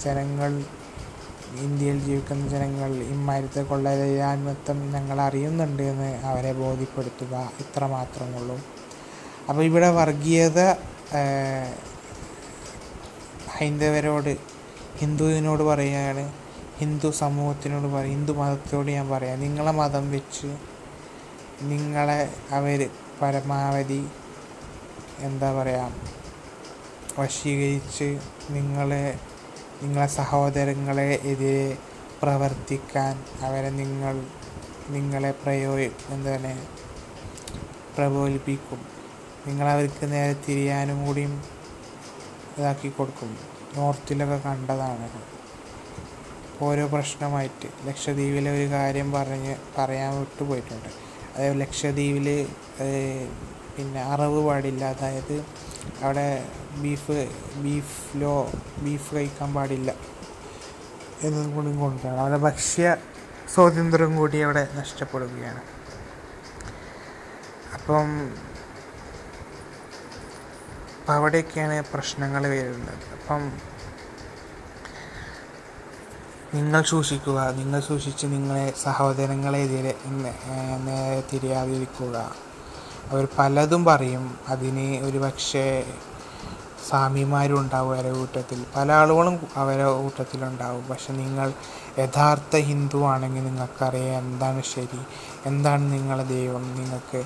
ജനങ്ങൾ 0.04 0.52
ഇന്ത്യയിൽ 1.64 1.98
ജീവിക്കുന്ന 2.06 2.44
ജനങ്ങൾ 2.52 2.90
ഇമ്മാരിത്തെ 3.14 3.62
കൊള്ളരാൻമത്വം 3.70 4.78
ഞങ്ങൾ 4.94 5.18
അറിയുന്നുണ്ട് 5.26 5.82
എന്ന് 5.92 6.10
അവരെ 6.30 6.52
ബോധ്യപ്പെടുത്തുക. 6.60 7.34
ഇത്ര 7.64 7.82
മാത്രമുള്ളൂ 7.96 8.56
അപ്പോൾ 9.48 9.62
ഇവിടെ 9.70 9.90
വർഗീയത 9.98 10.60
ഏഹ്, 11.20 11.72
ഹിന്ദുവിനോട് 15.00 15.62
പറയുകയാണ്. 15.62 16.32
ഹിന്ദു 16.80 17.08
സമൂഹത്തിനോട് 17.10 17.86
പറയും 17.94 18.14
ഹിന്ദു 18.14 18.32
മതത്തോട് 18.32 18.90
ഞാൻ 18.90 19.08
പറയാം. 19.10 19.40
നിങ്ങളെ 19.40 19.72
മതം 19.72 20.10
വെച്ച് 20.10 20.50
നിങ്ങളെ 21.62 22.20
അവർ 22.50 22.90
പരമാവധി 23.22 24.02
എന്താ 25.20 25.48
പറയുക 25.52 25.90
വശീകരിച്ച് 27.18 28.18
നിങ്ങളെ 28.50 29.04
നിങ്ങളെ 29.82 30.06
സഹോദരങ്ങളെ 30.06 31.20
എതിരെ 31.24 31.76
പ്രവർത്തിക്കാൻ 32.22 33.14
അവരെ 33.42 33.70
നിങ്ങൾ 33.70 34.14
നിങ്ങളെ 34.90 35.30
പ്രയോ 35.30 35.72
എന്താണ് 36.14 36.52
പ്രബോധിപ്പിക്കും 37.96 38.80
നിങ്ങളവർക്ക് 39.46 40.12
നേരെ 40.12 40.34
തിരിയാനും 40.46 41.06
കൂടിയും 41.06 41.32
ഇതാക്കി 42.58 42.88
കൊടുക്കും. 42.88 43.51
നോർത്തിലൊക്കെ 43.76 44.48
കണ്ടതാണ്. 44.48 45.08
ഓരോ 46.64 46.86
പ്രശ്നമായിട്ട് 46.86 47.68
ലക്ഷദ്വീപിലെ 47.88 48.50
ഒരു 48.50 48.66
കാര്യം 48.70 49.12
പറഞ്ഞ് 49.12 49.54
പറയാൻ 49.78 50.20
വിട്ടു 50.20 50.42
പോയിട്ടുണ്ട്. 50.44 50.88
അതായത് 51.34 51.60
ലക്ഷദ്വീപിൽ 51.60 52.28
പിന്നെ 53.76 54.02
അറവ് 54.02 54.40
പാടില്ല. 54.46 54.84
അതായത് 54.84 55.36
അവിടെ 56.02 56.26
ബീഫ് 56.82 57.16
ബീഫ് 57.64 58.20
ലോ 58.22 58.34
ബീഫ് 58.78 59.14
കഴിക്കാൻ 59.14 59.54
പാടില്ല 59.54 59.90
എന്നതും 61.22 61.50
കൂടി 61.54 61.72
കൊണ്ടാണ്. 61.78 62.20
അവിടെ 62.20 62.36
ഭക്ഷ്യ 62.36 62.96
സ്വാതന്ത്ര്യം 63.54 64.16
കൂടി 64.16 64.38
അവിടെ 64.38 64.68
നഷ്ടപ്പെടുകയാണ്. 64.74 65.62
അപ്പം 67.76 68.08
അപ്പം 71.02 71.14
അവിടെയൊക്കെയാണ് 71.14 71.84
പ്രശ്നങ്ങൾ 71.94 72.46
വരുന്നത്. 72.46 72.94
അപ്പം 72.94 73.52
നിങ്ങൾ 76.54 76.82
സൂക്ഷിക്കുക. 76.82 77.50
നിങ്ങൾ 77.50 77.80
സൂക്ഷിച്ച് 77.80 78.26
നിങ്ങളെ 78.26 78.72
സഹോദരങ്ങളെതിരെ 78.82 79.94
നേരെ 80.84 81.24
തിരിയാതിരിക്കുക. 81.32 82.34
അവർ 83.10 83.28
പലതും 83.38 83.84
പറയും. 83.84 84.38
അതിന് 84.48 85.04
ഒരു 85.04 85.18
പക്ഷേ 85.18 85.84
സ്വാമിമാരും 86.88 87.60
ഉണ്ടാവും 87.60 87.94
അവരുടെ 87.94 88.18
കൂട്ടത്തിൽ. 88.18 88.66
പല 88.76 88.92
ആളുകളും 88.92 89.46
അവരെ 89.56 89.84
കൂട്ടത്തിലുണ്ടാവും. 89.84 90.88
പക്ഷെ 90.88 91.12
നിങ്ങൾ 91.12 91.52
യഥാർത്ഥ 91.98 92.56
ഹിന്ദു 92.56 93.04
ആണെങ്കിൽ 93.04 93.44
നിങ്ങൾക്കറിയാം 93.44 94.24
എന്താണ് 94.24 94.62
ശരി. 94.74 95.00
എന്താണ് 95.46 95.92
നിങ്ങളെ 95.92 96.24
ദൈവം? 96.24 96.74
നിങ്ങൾക്ക് 96.74 97.24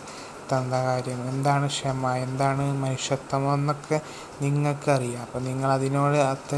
തന്ന 0.53 0.77
കാര്യം? 0.85 1.21
എന്താണ് 1.29 1.67
ക്ഷമ? 1.67 2.11
എന്താണ് 2.27 2.65
മനുഷ്യത്വം 2.83 3.55
എന്നൊക്കെ 3.55 4.01
നിങ്ങൾക്കറിയാം. 4.43 5.23
അപ്പം 5.23 5.45
നിങ്ങൾ 5.45 5.73
അതിനോട് 5.73 6.19
അത്ത 6.33 6.55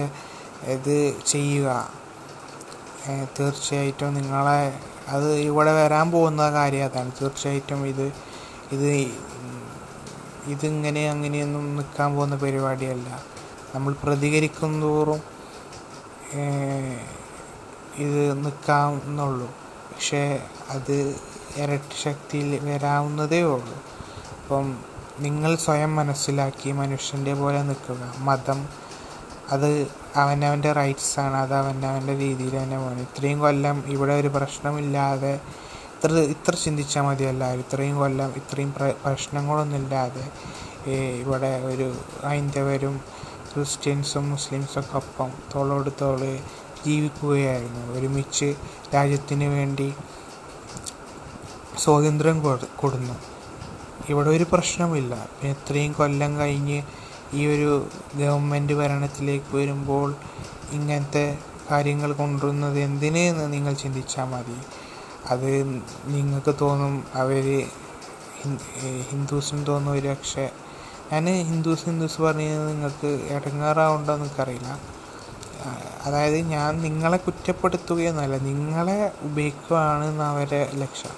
ഇത് 0.70 1.14
ചെയ്യുക. 1.26 1.68
തീർച്ചയായിട്ടും 3.38 4.14
നിങ്ങളെ 4.14 4.62
അത് 5.08 5.28
ഇവിടെ 5.50 5.72
വരാൻ 5.84 6.06
പോകുന്ന 6.10 6.50
കാര്യം 6.50 6.84
അതാണ്. 6.84 7.12
തീർച്ചയായിട്ടും 7.22 7.86
ഇത് 7.86 8.06
ഇത് 8.72 8.90
ഇതിങ്ങനെ 10.52 11.02
അങ്ങനെയൊന്നും 11.10 11.64
നിൽക്കാൻ 11.76 12.14
പോകുന്ന 12.14 12.36
പരിപാടിയല്ല. 12.36 13.08
നമ്മൾ 13.74 13.92
പ്രതികരിക്കും 14.02 14.72
തോറും 14.82 15.22
ഇത് 17.96 18.20
നിൽക്കാവുന്നുള്ളൂ. 18.44 19.48
പക്ഷേ 19.90 20.22
അത് 20.70 20.96
ഇരട്ടി 21.56 21.96
ശക്തിയിൽ 22.02 22.50
വരാവുന്നതേ 22.64 23.42
ഉള്ളൂ. 23.42 23.76
അപ്പം 24.42 24.66
നിങ്ങൾ 25.20 25.56
സ്വയം 25.56 25.96
മനസ്സിലാക്കി 25.96 26.72
മനുഷ്യന്റെ 26.72 27.34
പോലെ 27.34 27.62
നിൽക്കുക. 27.62 28.14
മതം 28.18 28.68
അത് 29.50 29.86
അവനവന്റെ 30.16 30.72
റൈറ്റ്സ് 30.72 31.20
ആണ്. 31.20 31.36
അത് 31.36 31.54
അവനവന്റെ 31.54 32.14
രീതിയിൽ 32.18 32.62
തന്നെ 32.62 32.78
പോകണം. 32.78 33.00
ഇത്രയും 33.00 33.38
കൊല്ലം 33.38 33.84
ഇവിടെ 33.86 34.20
ഒരു 34.20 34.28
പ്രശ്നമില്ലാതെ 34.28 35.40
ഇത്ര 36.04 36.12
ഇത്ര 36.12 36.54
ചിന്തിച്ചാൽ 36.54 37.02
മതി 37.02 37.24
ഇത്രയും 37.24 37.96
കൊല്ലം 37.96 38.32
ഇത്രയും 38.36 38.74
പ്ര 38.76 38.92
പ്രശ്നങ്ങളൊന്നുമില്ലാതെ 39.04 40.24
ഇവിടെ 41.20 41.60
ഒരു 41.64 41.94
ഹൈന്ദവരും 42.26 43.00
ക്രിസ്ത്യൻസും 43.54 44.30
മുസ്ലിംസും 44.30 44.80
ഒക്കെ 44.80 44.96
ഒപ്പം 44.96 45.30
തോളോട് 45.54 45.90
തോൾ 46.00 46.20
ജീവിക്കുകയായിരുന്നു. 46.86 47.98
ഒരുമിച്ച് 47.98 48.54
രാജ്യത്തിന് 48.94 49.44
വേണ്ടി 49.44 49.94
സ്വാതന്ത്ര്യം 51.82 52.38
കൊടു 52.46 52.66
കൊടുന്നു. 52.80 53.16
ഇവിടെ 54.10 54.28
ഒരു 54.36 54.46
പ്രശ്നമില്ല 54.52 55.12
പിന്നെ 55.36 55.52
ഇത്രയും 55.56 55.92
കൊല്ലം 55.98 56.32
കഴിഞ്ഞ് 56.40 56.78
ഈ 57.38 57.40
ഒരു 57.54 57.70
ഗവൺമെന്റ് 58.20 58.74
ഭരണത്തിലേക്ക് 58.80 59.50
വരുമ്പോൾ 59.58 60.08
ഇങ്ങനത്തെ 60.76 61.24
കാര്യങ്ങൾ 61.70 62.10
കൊണ്ടുവരുന്നത് 62.20 62.78
എന്തിന് 62.88 63.22
എന്ന് 63.30 63.46
നിങ്ങൾ 63.54 63.72
ചിന്തിച്ചാൽ 63.82 64.26
മതി. 64.32 64.58
അത് 65.32 65.50
നിങ്ങൾക്ക് 66.14 66.52
തോന്നും 66.62 66.94
അവർ 67.22 67.46
ഹിന്ദുസിന് 69.10 69.62
തോന്നും 69.70 69.92
ഒരു 69.92 70.08
പക്ഷേ 70.08 70.46
ഞാൻ 71.10 71.26
ഹിന്ദുസ് 71.50 71.84
ഹിന്ദുസ് 71.88 72.18
പറഞ്ഞത് 72.22 72.64
നിങ്ങൾക്ക് 72.72 73.10
ഇടങ്ങാറാവുണ്ടോ 73.36 74.14
എനിക്കറിയില്ല 74.18 74.70
അതായത് 76.06 76.38
ഞാൻ 76.54 76.70
നിങ്ങളെ 76.86 77.18
കുറ്റപ്പെടുത്തുകയെന്നല്ല 77.26 78.36
നിങ്ങളെ 78.50 78.98
ഉപയോഗിക്കുകയാണ് 79.28 80.06
അവരെ 80.32 80.62
ലക്ഷ്യം. 80.82 81.14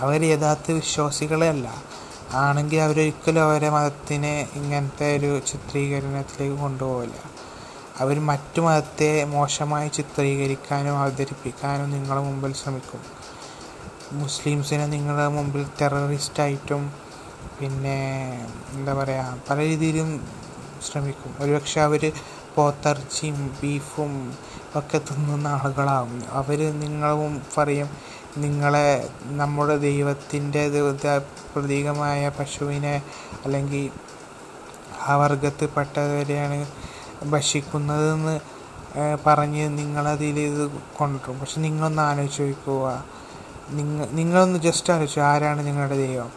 അവർ 0.00 0.24
യഥാർത്ഥ 0.24 0.70
വിശ്വാസികളെ 0.70 1.48
അല്ല 1.48 1.82
ആണെങ്കിൽ 2.34 2.80
അവരൊരിക്കലും 2.80 3.42
അവരെ 3.42 3.70
മതത്തിനെ 3.70 4.48
ഇങ്ങനത്തെ 4.56 5.16
ഒരു 5.16 5.42
ചിത്രീകരണത്തിലേക്ക് 5.46 6.56
കൊണ്ടുപോകില്ല 6.58 7.18
അവർ 8.00 8.20
മറ്റു 8.20 8.60
മതത്തെ 8.60 9.24
മോശമായി 9.24 9.88
ചിത്രീകരിക്കാനും 9.88 10.98
അവതരിപ്പിക്കാനും 10.98 11.90
നിങ്ങളുടെ 11.90 12.24
മുമ്പിൽ 12.24 12.52
ശ്രമിക്കും. 12.52 13.00
മുസ്ലിംസിനെ 14.12 14.86
നിങ്ങളുടെ 14.86 15.28
മുമ്പിൽ 15.28 15.66
ടെററിസ്റ്റായിട്ടും 15.80 16.92
പിന്നെ 17.60 17.98
എന്താ 18.74 18.94
പറയുക 18.94 19.36
പല 19.50 19.58
രീതിയിലും 19.58 20.26
ശ്രമിക്കും. 20.86 21.34
ഒരുപക്ഷെ 21.40 21.80
അവർ 21.80 22.12
പോത്തിറച്ചിയും 22.56 23.56
ബീഫും 23.60 24.36
ഒക്കെ 24.76 24.98
തിന്നുന്ന 24.98 25.48
ആളുകളാവും. 25.48 26.22
അവർ 26.32 26.80
നിങ്ങളും 26.80 27.42
പറയും 27.56 27.90
നിങ്ങളെ 28.36 29.10
നമ്മുടെ 29.22 29.76
ദൈവത്തിന്റെ 29.76 30.70
പ്രതീകമായ 31.54 32.28
പശുവിനെ 32.28 33.02
അല്ലെങ്കിൽ 33.44 33.90
ആ 35.00 35.14
വർഗത്തിൽപ്പെട്ടവരെയാണ് 35.14 36.68
ഭക്ഷിക്കുന്നതെന്ന് 37.30 38.40
പറഞ്ഞ് 39.26 39.78
നിങ്ങളതിൽ 39.78 40.40
ഇത് 40.40 40.80
കൊണ്ടുവരും. 40.98 41.40
പക്ഷെ 41.40 41.60
നിങ്ങളൊന്ന് 41.60 42.02
ആലോചിച്ച് 42.02 42.42
നോക്കുക. 42.42 43.04
നിങ്ങൾ 43.70 44.06
നിങ്ങളൊന്ന് 44.06 44.58
ജസ്റ്റ് 44.58 44.92
ആലോചിച്ചു 44.92 45.20
ആരാണ് 45.20 45.66
നിങ്ങളുടെ 45.66 45.96
ദൈവം? 45.96 46.30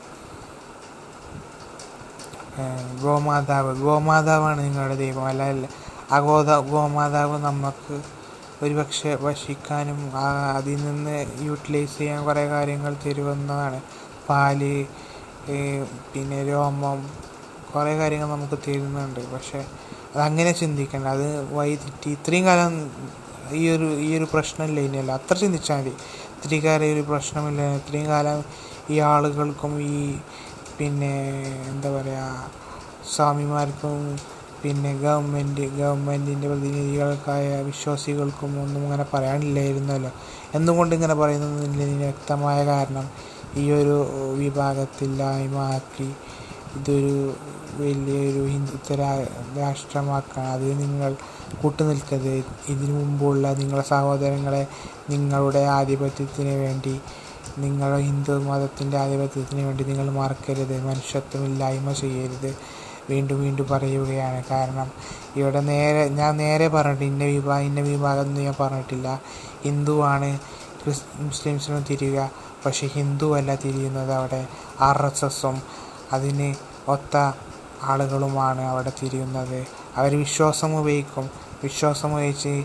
ഗോമാതാവ്. 3.01 3.81
ഗോമാതാവാണ് 3.81 4.61
നിങ്ങളുടെ 4.61 4.95
ദൈവം. 4.95 5.25
അല്ല 5.25 5.43
അല്ല. 5.43 5.67
ആ 6.11 6.19
ഗോദ 6.19 6.55
ഗോമാതാവ് 6.55 7.37
നമുക്ക് 7.37 8.14
ഒരുപക്ഷെ 8.65 9.11
ഭക്ഷിക്കാനും 9.25 9.99
അതിൽ 10.57 10.77
നിന്ന് 10.87 11.15
യൂട്ടിലൈസ് 11.47 11.97
ചെയ്യാൻ 11.99 12.19
കുറേ 12.27 12.43
കാര്യങ്ങൾ 12.53 12.93
തരുമെന്നതാണ് 13.05 13.79
പാൽ 14.27 14.61
പിന്നെ 16.11 16.39
രോമം 16.49 16.99
കുറേ 17.73 17.93
കാര്യങ്ങൾ 17.99 18.29
നമുക്ക് 18.35 18.57
തരുന്നുണ്ട്. 18.65 19.21
പക്ഷെ 19.33 19.59
അതങ്ങനെ 20.15 20.51
ചിന്തിക്കേണ്ട. 20.61 21.07
അത് 21.15 21.27
വൈദ്യുതി 21.57 22.09
ഇത്രയും 22.17 22.45
കാലം 22.49 22.73
ഈ 23.59 23.63
ഒരു 23.75 23.87
ഈ 24.05 24.09
ഒരു 24.17 24.27
പ്രശ്നമില്ല 24.33 24.79
ഇനിയല്ല 24.87 25.11
അത്ര 25.19 25.35
ചിന്തിച്ചാൽ 25.43 25.81
മതി. 25.81 25.93
ഇത്രയും 26.35 26.63
കാലം 26.67 26.87
ഒരു 26.95 27.03
പ്രശ്നമില്ല. 27.11 27.61
ഇത്രയും 27.79 28.07
കാലം 28.13 28.39
ഈ 28.93 28.97
ആളുകൾക്കും 29.11 29.73
ഈ 29.93 29.99
പിന്നെ 30.77 31.13
എന്താ 31.71 31.89
പറയുക 31.97 32.23
സ്വാമിമാർക്കും 33.13 33.99
പിന്നെ 34.65 34.91
ഗവൺമെന്റ് 34.97 35.77
ഗവൺമെന്റിന്റെ 35.77 36.47
പ്രതിനിധികൾക്കായ 36.47 37.61
വിശ്വാസികൾക്കും 37.61 38.61
ഒന്നും 38.61 38.81
അങ്ങനെ 38.81 39.05
പറയാനില്ലായിരുന്നല്ലോ. 39.13 40.11
എന്തുകൊണ്ട് 40.55 40.95
ഇങ്ങനെ 40.95 41.13
പറയുന്നതിന് 41.13 41.97
വ്യക്തമായ 41.97 42.65
കാരണം? 42.65 43.09
ഈ 43.55 43.71
ഒരു 43.71 43.97
വിഭാഗത്തില്ലായ്മ 44.37 45.57
ആക്കി 45.57 46.09
ഇതൊരു 46.75 47.33
വലിയൊരു 47.77 48.41
ഹിന്ദുത്വ 48.45 48.95
രാഷ്ട്രമാക്കാൻ 49.59 50.45
അതിൽ 50.45 50.77
നിങ്ങൾ 50.77 51.15
കൂട്ടുനിൽക്കരുത്. 51.61 52.45
ഇതിനു 52.69 52.93
മുമ്പുള്ള 52.93 53.53
നിങ്ങളുടെ 53.53 53.87
സഹോദരങ്ങളെ 53.87 54.67
നിങ്ങളുടെ 55.09 55.59
ആധിപത്യത്തിന് 55.59 56.55
വേണ്ടി 56.55 56.99
നിങ്ങളുടെ 57.57 58.01
ഹിന്ദു 58.01 58.31
മതത്തിന്റെ 58.31 58.97
ആധിപത്യത്തിന് 58.97 59.61
വേണ്ടി 59.61 59.83
നിങ്ങൾ 59.83 60.09
മറക്കരുത്. 60.11 60.85
മനുഷ്യത്വമില്ലായ്മ 60.85 61.91
ചെയ്യരുത്. 61.91 62.51
വീണ്ടും 63.09 63.41
വീണ്ടും 63.41 63.67
പറയുകയാണ്. 63.67 64.43
കാരണം 64.51 64.91
ഇവിടെ 65.35 65.59
നേരെ 65.59 66.09
ഞാൻ 66.09 66.37
നേരെ 66.37 66.67
പറഞ്ഞിട്ട് 66.67 67.03
ഇന്ന 67.03 67.23
വിഭാഗം 67.23 67.63
ഇന്ന 67.63 67.79
വിഭാഗം 67.79 68.21
എന്ന് 68.21 68.41
ഞാൻ 68.41 68.53
പറഞ്ഞിട്ടില്ല. 68.59 69.21
ഹിന്ദുവാണ് 69.63 70.39
ക്രിസ് 70.83 71.01
മുസ്ലിംസിനും 71.15 71.85
തിരിയുക. 71.89 72.31
പക്ഷേ 72.65 72.87
ഹിന്ദുവല്ല 72.87 73.55
തിരിയുന്നത് 73.55 74.13
അവിടെ. 74.13 74.47
ആർ 74.79 75.05
എസ് 75.05 75.25
എസും 75.25 75.61
അതിന് 76.13 76.55
ഒത്ത 76.87 77.31
ആളുകളുമാണ് 77.83 78.61
അവിടെ 78.61 78.91
തിരിയുന്നത്. 79.03 79.67
അവർ 79.95 80.19
വിശ്വാസം 80.19 80.79
ഉപയോഗിക്കും. 80.79 81.29
വിശ്വാസം 81.63 82.13
ഉപയോഗിച്ച് 82.13 82.63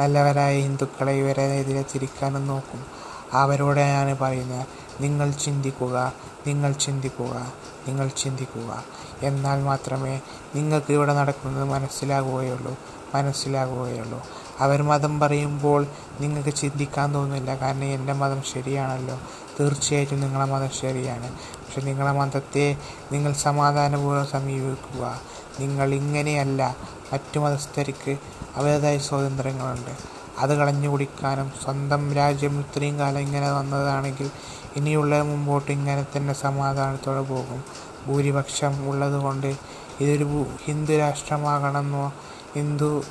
നല്ലവരായ 0.00 0.60
ഹിന്ദുക്കളെ 0.60 1.12
ഇവരെ 1.12 1.42
എതിരെ 1.42 1.82
തിരിക്കാനും 1.82 2.46
നോക്കും. 2.46 2.86
അവരോടെയാണ് 3.32 4.18
പറയുന്നത്. 4.18 4.66
നിങ്ങൾ 5.00 5.30
ചിന്തിക്കുക 5.30 6.12
നിങ്ങൾ 6.46 6.72
ചിന്തിക്കുക 6.72 7.52
നിങ്ങൾ 7.88 8.08
ചിന്തിക്കുക. 8.08 8.84
എന്നാൽ 9.22 9.62
മാത്രമേ 9.62 10.20
നിങ്ങൾക്ക് 10.54 10.92
ഇവിടെ 10.92 11.14
നടക്കുന്നത് 11.14 11.64
മനസ്സിലാകുകയുള്ളൂ 11.64 12.76
മനസ്സിലാകുകയുള്ളൂ. 13.14 14.22
അവർ 14.58 14.82
മതം 14.82 15.20
പറയുമ്പോൾ 15.20 15.86
നിങ്ങൾക്ക് 16.20 16.54
ചിന്തിക്കാൻ 16.54 17.14
തോന്നില്ല 17.14 17.54
കാരണം 17.60 17.84
എന്റെ 17.84 18.12
മതം 18.12 18.42
ശരിയാണല്ലോ. 18.42 19.20
തീർച്ചയായിട്ടും 19.60 20.20
നിങ്ങളുടെ 20.20 20.52
മതം 20.52 20.70
ശരിയാണ്. 20.70 21.32
പക്ഷെ 21.32 21.80
നിങ്ങളുടെ 21.80 22.18
മതത്തെ 22.18 22.76
നിങ്ങൾ 23.12 23.32
സമാധാനപൂർവം 23.32 24.26
സമീപിക്കുക. 24.26 25.20
നിങ്ങൾ 25.60 25.94
ഇങ്ങനെയല്ല 25.94 26.76
മറ്റു 27.12 27.38
മതസ്ഥർക്ക് 27.38 28.16
അവരുടേതായ 28.56 28.98
സ്വാതന്ത്ര്യങ്ങളുണ്ട്. 28.98 30.20
അത് 30.38 30.54
കളഞ്ഞു 30.54 30.88
കുടിക്കാനും 30.88 31.52
സ്വന്തം 31.64 32.12
രാജ്യം 32.12 32.60
ഇത്രയും 32.60 32.98
കാലം 32.98 33.18
ഇങ്ങനെ 33.18 33.52
വന്നതാണെങ്കിൽ 33.52 34.30
ഇനിയുള്ള 34.76 35.22
മുമ്പോട്ട് 35.22 35.70
ഇങ്ങനെ 35.72 36.06
തന്നെ 36.16 36.34
സമാധാനത്തോടെ 36.34 37.22
പോകും. 37.22 37.64
ഭൂരിപക്ഷം 38.06 38.88
ഉള്ളതുകൊണ്ട് 38.88 39.56
ഇതൊരു 40.00 40.46
ഹിന്ദു 40.64 40.92
രാഷ്ട്രമാകണമെന്നോ 40.92 42.12
ഹിന്ദു 42.54 43.02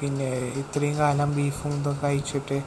പിന്നെ 0.00 0.28
ഇത്രയും 0.60 0.98
കാലം 0.98 1.36
ബീഫും 1.36 1.70
ഇതും 1.70 2.00
കഴിച്ചിട്ട് 2.02 2.62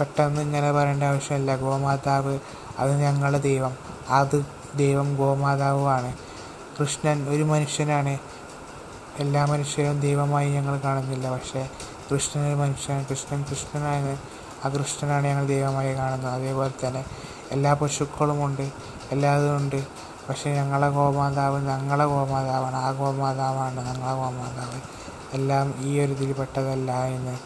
പെട്ടെന്ന് 0.00 0.40
ഇങ്ങനെ 0.40 0.72
പറയേണ്ട 0.72 1.02
ആവശ്യമില്ല. 1.02 1.56
ഗോമാതാവ് 1.56 2.38
അത് 2.78 2.92
ഞങ്ങളുടെ 3.00 3.38
ദൈവം. 3.38 3.74
അത് 4.08 4.46
ദൈവം 4.76 5.16
ഗോമാതാവുമാണ്. 5.16 6.16
കൃഷ്ണൻ 6.80 7.28
ഒരു 7.28 7.42
മനുഷ്യനാണ്. 7.42 8.18
എല്ലാ 9.18 9.44
മനുഷ്യരും 9.44 10.00
ദൈവമായി 10.00 10.48
ഞങ്ങൾ 10.52 10.78
കാണുന്നില്ല. 10.78 11.30
പക്ഷേ 11.30 11.68
കൃഷ്ണൻ 12.12 12.46
ഒരു 12.48 12.54
മനുഷ്യനാണ്. 12.54 13.06
കൃഷ്ണൻ 13.06 13.44
കൃഷ്ണനാണ്. 13.50 14.12
ആ 14.64 14.68
കൃഷ്ണനാണ് 14.68 15.26
ഞങ്ങൾ 15.26 15.46
ദൈവമായി 15.46 15.94
കാണുന്നത്. 15.94 16.34
അതേപോലെ 16.34 16.88
തന്നെ 16.88 17.04
എല്ലാ 17.52 17.72
പശുക്കളുമുണ്ട് 17.72 18.72
എല്ലാതും 19.12 19.56
ഉണ്ട്. 19.56 19.86
പക്ഷേ 20.28 20.54
ഞങ്ങളെ 20.54 20.88
ഗോമാതാവ് 20.88 21.66
ഞങ്ങളെ 21.66 22.04
ഗോമാതാവാണ് 22.04 22.76
ആ 22.76 22.90
ഗോമാതാവാണ് 22.90 23.86
ഞങ്ങളെ 23.86 24.14
ഗോമാതാവ്. 24.14 24.80
എല്ലാം 25.32 25.74
ഈ 25.78 26.00
ഒരു 26.00 26.12
ഇതിൽ 26.12 26.32
പെട്ടതല്ല 26.32 27.04
എന്ന് 27.04 27.38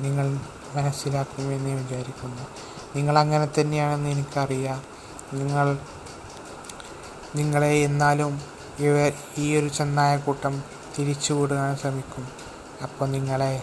നിങ്ങൾ 0.00 0.40
മനസ്സിലാക്കുമെന്ന് 0.74 1.70
വിചാരിക്കുന്നു. 1.70 2.42
നിങ്ങളങ്ങനെ 2.96 3.48
തന്നെയാണെന്ന് 3.60 4.10
എനിക്കറിയാം. 4.10 4.82
നിങ്ങൾ 5.38 5.78
നിങ്ങളെ 7.36 7.72
എന്നാലും 7.72 8.40
ഇവർ 8.78 9.12
ഈ 9.38 9.58
ഒരു 9.58 9.68
ചെന്നായക്കൂട്ടം 9.68 10.62
തിരിച്ചു 10.98 11.32
കൂടാൻ 11.32 11.76
ശ്രമിക്കും. 11.76 12.28
അപ്പോൾ 12.82 13.08
നിങ്ങളെ 13.08 13.62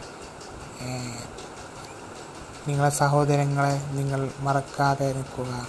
നിങ്ങളെ 2.68 2.90
സഹോദരങ്ങളെ 2.90 3.88
നിങ്ങൾ 3.92 4.30
മറക്കാതെ 4.40 5.14
നിൽക്കുക. 5.14 5.68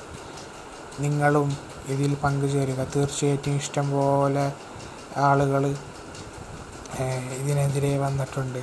നിങ്ങളും 1.04 1.48
ഇതിൽ 1.94 2.12
പങ്കുചേരുക. 2.24 2.80
തീർച്ചയായിട്ടും 2.94 3.54
ഇഷ്ടം 3.60 3.86
പോലെ 3.96 4.46
ആളുകൾ 5.28 5.62
ഇതിനെതിരെ 7.40 7.92
വന്നിട്ടുണ്ട്. 8.04 8.62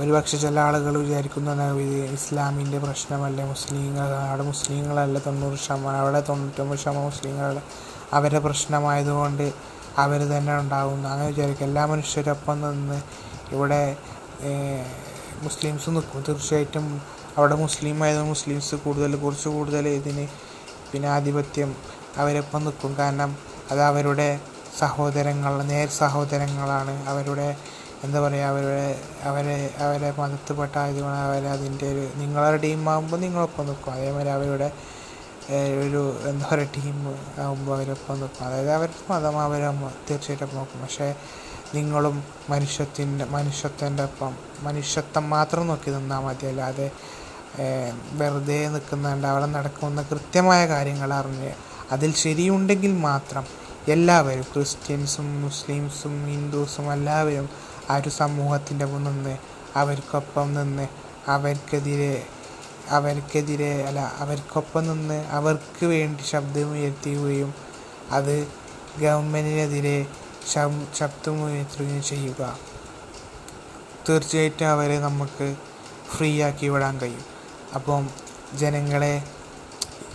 ഒരുപക്ഷെ 0.00 0.36
ചില 0.44 0.56
ആളുകൾ 0.66 0.94
വിചാരിക്കുന്ന 1.04 1.64
ഇത് 1.84 1.96
ഇസ്ലാമിന്റെ 2.18 2.78
പ്രശ്നമല്ല 2.84 3.40
മുസ്ലിങ്ങൾ 3.52 4.08
അവിടെ 4.28 4.44
മുസ്ലിങ്ങളല്ല 4.50 5.18
തൊണ്ണൂറ് 5.26 5.58
ശതമാനം 5.64 5.98
അവിടെ 6.02 6.20
തൊണ്ണൂറ്റൊമ്പത് 6.28 6.80
ശതമാനം 6.84 7.06
മുസ്ലിങ്ങളുടെ 7.10 7.62
അവരുടെ 8.16 8.40
പ്രശ്നമായതുകൊണ്ട് 8.46 9.46
അവർ 10.04 10.20
തന്നെ 10.32 10.52
ഉണ്ടാകുന്നു 10.62 11.06
അങ്ങനെ 11.12 11.28
വിചാരിക്കും 11.32 11.66
എല്ലാ 11.68 11.82
മനുഷ്യരൊപ്പം 11.92 12.56
നിന്ന് 12.64 12.98
ഇവിടെ 13.54 13.80
മുസ്ലിംസ് 15.46 15.90
നിൽക്കും. 15.96 16.20
തീർച്ചയായിട്ടും 16.28 16.86
അവിടെ 17.38 17.56
മുസ്ലിം 17.64 17.98
ആയതുകൊണ്ട് 18.04 18.30
മുസ്ലിംസ് 18.34 18.74
കൂടുതൽ 18.84 19.12
കുറച്ച് 19.24 19.48
കൂടുതൽ 19.56 19.84
ഇതിന് 19.98 20.24
പിന്നെ 20.92 21.08
ആധിപത്യം 21.16 21.70
അവരൊപ്പം 22.20 22.60
നിൽക്കും. 22.66 22.92
കാരണം 23.00 23.30
അത് 23.70 23.82
അവരുടെ 23.90 24.28
സഹോദരങ്ങൾ 24.78 25.54
നേർ 25.70 25.88
സഹോദരങ്ങളാണ്. 26.02 26.94
അവരുടെ 27.10 27.48
എന്താ 28.04 28.18
പറയുക 28.24 28.48
അവരുടെ 28.50 28.88
അവരെ 29.28 29.54
അവരെ 29.84 30.08
മതത്തിൽപ്പെട്ട 30.18 30.74
ആയതുകൊണ്ട് 30.82 31.20
അവർ 31.28 31.44
അതിന്റെ 31.54 31.86
ഒരു 31.92 32.04
നിങ്ങളുടെ 32.20 32.58
ടീം 32.64 32.82
ആകുമ്പോൾ 32.92 33.18
നിങ്ങളൊപ്പം 33.24 33.64
നിൽക്കും. 33.68 33.92
അതേമാതിരി 33.96 34.30
അവരുടെ 34.36 34.68
ഒരു 35.84 36.02
എന്താ 36.30 36.46
പറയുക 36.52 36.70
ടീം 36.76 36.96
ആകുമ്പോൾ 37.44 37.74
അവരൊപ്പം 37.78 38.16
നിൽക്കും. 38.22 38.42
അതായത് 38.48 38.72
അവരുടെ 38.78 39.04
മതം 39.12 39.36
അവരെ 39.46 39.70
തീർച്ചയായിട്ടും 40.08 40.56
നോക്കും. 40.58 40.78
പക്ഷേ 40.84 41.08
നിങ്ങളും 41.76 42.16
മനുഷ്യത്തിന്റെ 42.52 43.24
മനുഷ്യത്തിന്റെ 43.36 44.02
ഒപ്പം 44.08 44.34
മനുഷ്യത്വം 44.66 45.24
മാത്രം 45.36 45.64
നോക്കി 45.70 45.90
നിന്നാൽ 45.96 46.20
മതി 46.26 46.46
അല്ലാതെ 46.52 46.86
വെറുതെ 48.12 48.68
നിൽക്കുന്നുണ്ട് 48.68 49.26
അവിടെ 49.26 49.46
നടക്കുന്ന 49.46 50.02
കൃത്യമായ 50.02 50.68
കാര്യങ്ങൾ 50.68 51.12
അറിഞ്ഞ്. 51.12 51.52
അതിൽ 51.92 52.14
ശരിയുണ്ടെങ്കിൽ 52.14 52.92
മാത്രം 52.98 53.44
എല്ലാവരും 53.88 54.46
ക്രിസ്ത്യൻസും 54.54 55.42
മുസ്ലിംസും 55.42 56.26
ഹിന്ദുസും 56.26 56.92
എല്ലാവരും 56.92 57.46
ആ 57.90 57.96
ഒരു 57.96 58.08
സമൂഹത്തിന്റെ 58.08 58.86
നിന്ന് 58.86 59.36
അവർക്കൊപ്പം 59.76 60.54
നിന്ന് 60.54 60.86
അവർക്കെതിരെ 61.28 62.26
അവർക്കെതിരെ 62.90 63.84
അല്ല 63.88 64.00
അവർക്കൊപ്പം 64.18 64.86
നിന്ന് 64.86 65.18
അവർക്ക് 65.28 65.86
വേണ്ടി 65.86 66.22
ശബ്ദമുയർത്തുകയും 66.22 67.54
അത് 68.10 68.48
ഗവൺമെന്റിനെതിരെ 68.98 70.06
ശബ് 70.52 70.86
ശബ്ദമുയർത്തുകയും 70.98 72.02
ചെയ്യുക. 72.02 72.58
തീർച്ചയായിട്ടും 74.08 74.68
അവരെ 74.68 74.98
നമുക്ക് 74.98 75.56
ഫ്രീ 76.12 76.42
ആക്കി 76.42 76.68
വിടാൻ 76.68 76.94
കഴിയും. 77.00 77.27
അപ്പം 77.74 78.10
ജനങ്ങളെ 78.54 79.22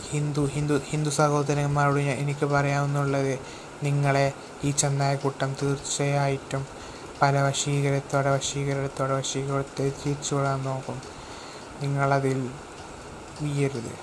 ഹിന്ദു 0.09 0.41
ഹിന്ദു 0.45 0.81
ഹിന്ദു 0.89 1.09
സഹോദരന്മാരോട് 1.09 1.99
എനിക്ക് 1.99 2.45
പറയാവുന്നുള്ളത് 2.45 3.39
നിങ്ങളെ 3.83 4.33
ഈ 4.63 4.71
ചെന്നായക്കൂട്ടം 4.71 5.55
തീർച്ചയായിട്ടും 5.63 6.67
പല 7.21 7.41
വശീകരത്തോടെ 7.41 8.29
വശീകരത്തോടെ 8.29 9.13
വശീകരത്തെ 9.13 9.89
തിരിച്ചു 9.89 10.35
വിടാൻ 10.35 10.63
നോക്കും. 10.63 11.01
നിങ്ങളതിൽ 11.81 12.49
വീയരുത് 13.41 13.93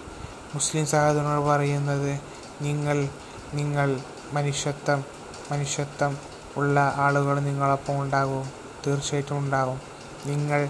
മുസ്ലിം 0.54 0.86
സഹോദരനോട് 0.86 1.46
പറയുന്നത് 1.46 2.20
നിങ്ങൾ 2.60 3.08
നിങ്ങൾ 3.54 4.00
മനുഷ്യത്വം 4.32 5.04
മനുഷ്യത്വം 5.52 6.18
ഉള്ള 6.56 6.92
ആളുകൾ 6.96 7.40
നിങ്ങളൊപ്പം 7.40 8.00
ഉണ്ടാകും. 8.00 8.50
തീർച്ചയായിട്ടും 8.86 9.38
ഉണ്ടാകും. 9.38 9.80
നിങ്ങൾ 10.26 10.68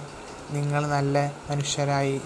നിങ്ങൾ 0.51 0.87
നല്ല 0.87 1.33
മനുഷ്യരായി 1.51 2.21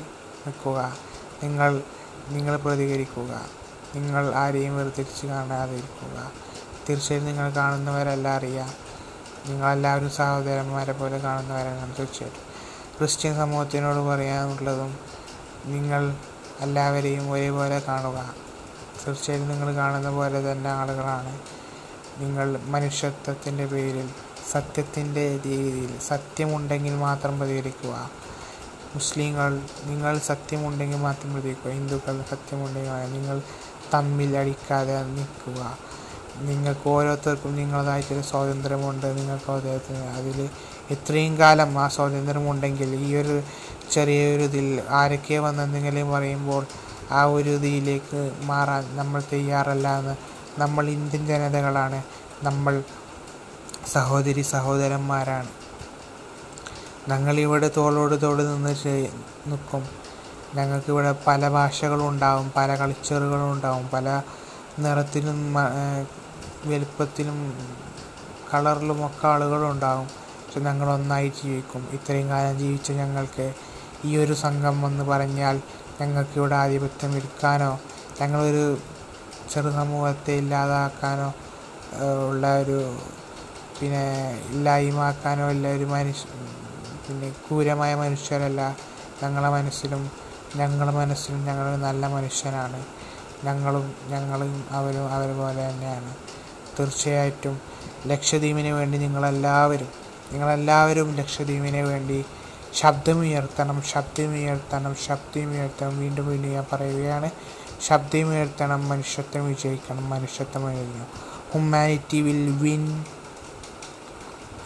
നിൽക്കുക. 0.47 0.97
നിങ്ങൾ 1.43 1.83
നിങ്ങൾ 2.29 2.57
പ്രതികരിക്കുക. 2.57 3.47
നിങ്ങൾ 3.95 4.35
ആരെയും 4.35 4.77
വേർതിരിച്ച് 4.77 5.27
കാണാതിരിക്കുക. 5.27 6.33
തീർച്ചയായും 6.91 7.25
നിങ്ങൾ 7.25 7.51
കാണുന്നവരെല്ലാം 7.51 8.35
അറിയാം. 8.35 8.71
നിങ്ങളെല്ലാവരും 9.47 10.11
സഹോദരന്മാരെ 10.11 10.93
പോലെ 10.93 11.19
കാണുന്നവരാണ് 11.19 11.95
തീർച്ചയായിട്ടും. 11.99 12.55
ക്രിസ്ത്യൻ 12.99 13.37
സമൂഹത്തിനോട് 13.37 13.99
പറയാനുള്ളതും 13.99 14.99
നിങ്ങൾ 15.65 16.17
എല്ലാവരെയും 16.61 17.31
ഒരേപോലെ 17.31 17.79
കാണുക. 17.79 18.35
തീർച്ചയായും 19.07 19.49
നിങ്ങൾ 19.49 19.77
കാണുന്ന 19.77 20.11
പോലെ 20.11 20.53
തന്നെ 20.53 20.71
ആളുകളാണ്. 20.71 21.41
നിങ്ങൾ 22.19 22.61
മനുഷ്യത്വത്തിന്റെ 22.61 23.67
പേരിൽ 23.67 24.11
സത്യത്തിന്റെ 24.53 25.41
രീതിയിൽ 25.47 25.99
സത്യമുണ്ടെങ്കിൽ 25.99 26.95
മാത്രം 26.95 27.39
പ്രതികരിക്കുക. 27.39 28.11
മുസ്ലിങ്ങൾ 28.95 29.61
നിങ്ങൾ 29.85 30.19
സത്യമുണ്ടെങ്കിൽ 30.19 30.97
മാത്രം 30.97 31.33
പ്രതികരിക്കുക. 31.33 31.71
ഹിന്ദുക്കൾ 31.71 32.23
സത്യമുണ്ടെങ്കിൽ 32.31 32.93
നിങ്ങൾ 33.17 33.43
തമ്മിൽ 33.95 34.37
അടിക്കാതെ 34.37 35.03
നിൽക്കുക. 35.03 35.79
നിങ്ങൾക്ക് 36.47 36.89
ഓരോരുത്തർക്കും 36.89 37.57
നിങ്ങളതായിട്ടൊരു 37.57 38.21
സ്വാതന്ത്ര്യമുണ്ട് 38.21 39.07
നിങ്ങൾക്ക് 39.19 39.51
അദ്ദേഹത്തിന് 39.51 40.05
അതിൽ 40.19 40.39
ഇത്രയും 40.91 41.39
കാലം 41.39 41.79
ആ 41.79 41.89
സ്വാതന്ത്ര്യമുണ്ടെങ്കിൽ 41.89 42.95
ഈ 42.95 43.15
ഒരു 43.15 43.43
ചെറിയൊരു 43.93 44.43
ഇതിൽ 44.43 44.83
ആരൊക്കെ 44.91 45.39
വന്നെന്തെങ്കിലും 45.39 46.11
പറയുമ്പോൾ 46.13 46.63
ആ 47.11 47.25
ഒരു 47.25 47.51
ഇതിലേക്ക് 47.51 48.33
മാറാൻ 48.43 48.97
നമ്മൾ 48.97 49.23
തയ്യാറല്ല 49.33 49.99
എന്ന് 49.99 50.15
നമ്മൾ 50.61 50.85
ഇന്ത്യൻ 50.89 51.27
ജനതകളാണ്. 51.27 52.03
നമ്മൾ 52.43 52.83
സഹോദരി 53.93 54.43
സഹോദരന്മാരാണ്. 54.43 55.64
ഞങ്ങളിവിടെ 57.09 57.71
തോളോട് 57.77 58.23
തോൾ 58.23 58.43
നിന്ന് 58.43 58.75
ചെയ്- 58.83 59.13
നിൽക്കും 59.47 59.83
ഞങ്ങൾക്കിവിടെ 60.55 61.15
പല 61.27 61.49
ഭാഷകളുണ്ടാവും 61.49 62.53
പല 62.57 62.77
കൾച്ചറുകളും 62.77 63.53
ഉണ്ടാവും 63.53 63.89
പല 63.89 64.09
നിറത്തിലും 64.79 65.39
വലിപ്പത്തിലും 65.55 65.69
ഏഹ് 65.81 66.05
വലുപ്പത്തിലും 66.69 67.39
കളറിലും 68.51 69.07
ഒക്കെ 69.07 69.29
ആളുകളും 69.29 69.71
ഉണ്ടാവും. 69.71 70.07
പക്ഷെ 70.39 70.61
ഞങ്ങൾ 70.61 70.89
ഒന്നായി 70.91 71.33
ജീവിക്കും. 71.39 71.89
ഇത്രയും 71.93 72.29
കാലം 72.29 72.59
ജീവിച്ച 72.59 72.93
ഞങ്ങൾക്ക് 72.93 73.47
ഈ 74.05 74.17
ഒരു 74.17 74.33
സംഘം 74.35 74.87
എന്ന് 74.87 75.05
പറഞ്ഞാൽ 75.05 75.57
ഞങ്ങൾക്കിവിടെ 76.01 76.55
ആധിപത്യം 76.55 77.17
എടുക്കാനോ 77.17 77.71
ഞങ്ങളൊരു 78.21 78.65
ചെറു 79.51 79.71
സമൂഹത്തെ 79.71 80.33
ഇല്ലാതാക്കാനോ 80.33 81.29
ഉള്ള 82.29 82.59
ഒരു 82.59 82.79
പിന്നെ 83.79 84.05
ഇല്ലായ്മാക്കാനോ 84.51 85.51
ഇല്ല 85.51 85.69
ഒരു 85.69 85.85
മനുഷ്യ 85.87 86.29
പിന്നെ 87.07 87.29
ക്രൂരമായ 87.45 87.95
മനുഷ്യരല്ല. 87.95 88.61
ഞങ്ങളെ 89.23 89.49
മനസ്സിലും 89.57 90.03
ഞങ്ങളുടെ 90.57 90.93
മനസ്സിലും 91.01 91.41
ഞങ്ങളൊരു 91.49 91.81
നല്ല 91.87 92.07
മനുഷ്യനാണ് 92.17 92.81
ഞങ്ങളും 93.47 93.87
ഞങ്ങളും 94.13 94.53
അവരും 94.79 95.07
അവരെ 95.15 95.35
പോലെ 95.41 95.63
തന്നെയാണ്. 95.71 96.11
തീർച്ചയായിട്ടും 96.77 97.57
ലക്ഷദ്വീപിന് 98.07 98.73
വേണ്ടി 98.79 98.97
നിങ്ങളെല്ലാവരും 98.99 99.91
നിങ്ങളെല്ലാവരും 100.33 101.09
ലക്ഷദ്വീപിന് 101.21 101.83
വേണ്ടി 101.91 102.19
ശബ്ദമുയർത്തണം 102.81 103.79
ശബ്ദമുയർത്തണം 103.93 104.95
ശബ്ദമുയർത്തണം. 105.07 105.95
വീണ്ടും 105.99 106.25
വീണ്ടും 106.31 106.51
ഞാൻ 106.57 106.67
പറയുകയാണ് 106.73 107.29
ശബ്ദമുയർത്തണം 107.89 108.89
മനുഷ്യത്വം 108.89 109.45
വിജയിക്കണം 109.49 110.05
മനുഷ്യത്വം 110.11 110.65
എഴുതണം 110.71 111.09
humanity 111.53 112.21
will 112.27 112.47
win 112.63 112.85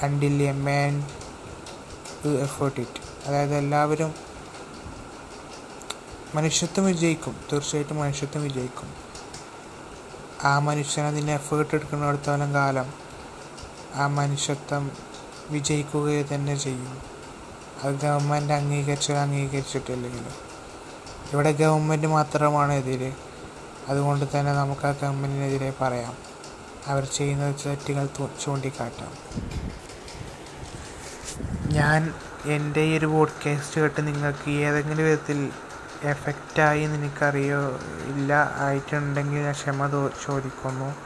until 0.07 0.43
a 0.43 0.53
man 0.67 0.95
effort 2.27 2.81
it 2.81 3.29
അതായത് 3.29 3.55
എല്ലാവരും 3.55 4.15
മനുഷ്യത്വം 6.35 6.87
വിജയിക്കും. 6.87 7.37
തീർച്ചയായിട്ടും 7.53 7.97
മനുഷ്യത്വം 7.97 8.43
വിജയിക്കും. 8.43 8.95
ആ 10.45 10.59
മനുഷ്യൻ 10.59 11.05
അതിന് 11.05 11.31
എഫേർട്ട് 11.31 11.75
എടുക്കുന്നിടത്തോളം 11.75 12.55
കാലം 12.55 12.93
ആ 13.95 14.07
മനുഷ്യത്വം 14.07 14.91
വിജയിക്കുക 15.51 16.09
തന്നെ 16.09 16.57
ചെയ്യും. 16.57 17.03
അത് 17.83 17.95
ഗവൺമെന്റ് 17.95 18.53
അംഗീകരിച്ചോ 18.53 19.15
അംഗീകരിച്ചിട്ടില്ലെങ്കിലും 19.15 20.33
ഇവിടെ 21.33 21.53
ഗവൺമെന്റ് 21.53 22.07
മാത്രമാണ് 22.07 22.73
എതിര്. 22.73 23.13
അതുകൊണ്ട് 23.89 24.39
തന്നെ 24.39 24.53
നമുക്ക് 24.53 24.87
ആ 24.87 24.91
ഗവൺമെന്റിനെതിരെ 24.91 25.73
പറയാം. 25.81 26.17
അവർ 26.87 27.05
ചെയ്യുന്ന 27.05 27.55
തെറ്റുകൾ 27.67 28.09
ചൂണ്ടിക്കാട്ടാം. 28.45 29.13
ഞാൻ 31.73 32.15
എന്റെ 32.45 32.81
ഈ 32.81 32.99
ഒരു 32.99 33.07
പോഡ്കാസ്റ്റ് 33.07 33.81
കേട്ട് 33.81 34.07
നിങ്ങൾക്ക് 34.07 34.51
ഏതെങ്കിലും 34.51 35.05
വിധത്തിൽ 35.05 35.51
എഫക്റ്റായി 36.03 36.81
എന്ന് 36.81 36.97
എനിക്കറിയോ 36.97 37.61
ഇല്ല 38.07 38.53
ആയിട്ടുണ്ടെങ്കിൽ 38.57 39.39
ഞാൻ 39.39 39.53
ക്ഷമ 39.53 40.11
ചോദിക്കുന്നു. 40.25 40.97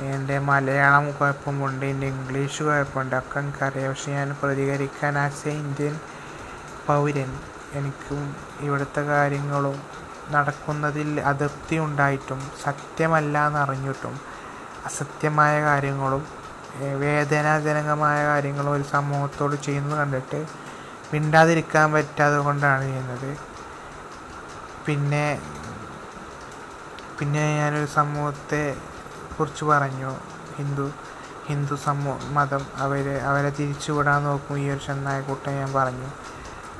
എന്റെ 0.00 0.38
മലയാളം 0.38 1.12
കുഴപ്പമുണ്ട് 1.12 1.86
എന്റെ 1.86 2.06
ഇംഗ്ലീഷ് 2.06 2.62
കുഴപ്പമുണ്ട് 2.62 3.16
ഒക്കെ 3.16 3.38
എനിക്കറിയാം. 3.38 3.88
പക്ഷെ 3.88 4.12
ഞാൻ 4.12 4.36
പ്രതികരിക്കാൻ 4.42 5.18
ആസ് 5.18 5.48
ഇന്ത്യൻ 5.48 6.00
പൗരൻ 6.86 7.38
എനിക്കും 7.72 8.36
ഇവിടുത്തെ 8.60 9.00
കാര്യങ്ങളും 9.00 9.82
നടക്കുന്നതിൽ 10.30 11.20
അതൃപ്തി 11.20 11.76
ഉണ്ടായിട്ടും 11.76 12.50
സത്യമല്ല 12.62 13.46
എന്നറിഞ്ഞിട്ടും 13.46 14.20
അസത്യമായ 14.84 15.62
കാര്യങ്ങളും 15.62 16.45
വേദനാജനകമായ 16.80 18.26
കാര്യങ്ങൾ 18.26 18.68
ഒരു 18.68 18.82
സമൂഹത്തോട് 18.82 19.56
ചെയ്യുന്നത് 19.56 19.98
കണ്ടിട്ട് 19.98 20.46
മിണ്ടാതിരിക്കാൻ 21.12 21.92
പറ്റാതെ 21.92 22.36
കൊണ്ടാണ് 22.36 22.82
ചെയ്യുന്നത്. 22.82 23.38
പിന്നെ 24.86 25.40
പിന്നെ 27.18 27.56
ഞാനൊരു 27.56 27.86
സമൂഹത്തെ 27.86 28.76
കുറിച്ച് 29.40 29.64
പറഞ്ഞു. 29.64 30.16
ഹിന്ദു 30.56 30.92
ഹിന്ദു 31.46 31.74
സമൂഹ 31.74 32.32
മതം 32.32 32.66
അവർ 32.76 33.08
അവരെ 33.08 33.50
തിരിച്ചുവിടാൻ 33.50 34.24
നോക്കും 34.24 34.58
ഈ 34.58 34.70
ഒരു 34.70 34.78
ചെന്നായക്കൂട്ടം 34.86 35.52
ഞാൻ 35.52 35.72
പറഞ്ഞു. 35.72 36.06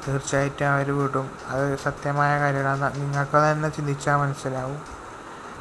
തീർച്ചയായിട്ടും 0.09 0.69
അവർ 0.69 0.99
വിടും. 0.99 1.31
അത് 1.49 1.79
സത്യമായ 1.79 2.41
കാര്യമാണ്. 2.41 3.01
നിങ്ങൾക്ക് 3.01 3.37
തന്നെ 3.37 3.69
ചിന്തിച്ചാൽ 3.69 4.17
മനസ്സിലാവും. 4.17 4.79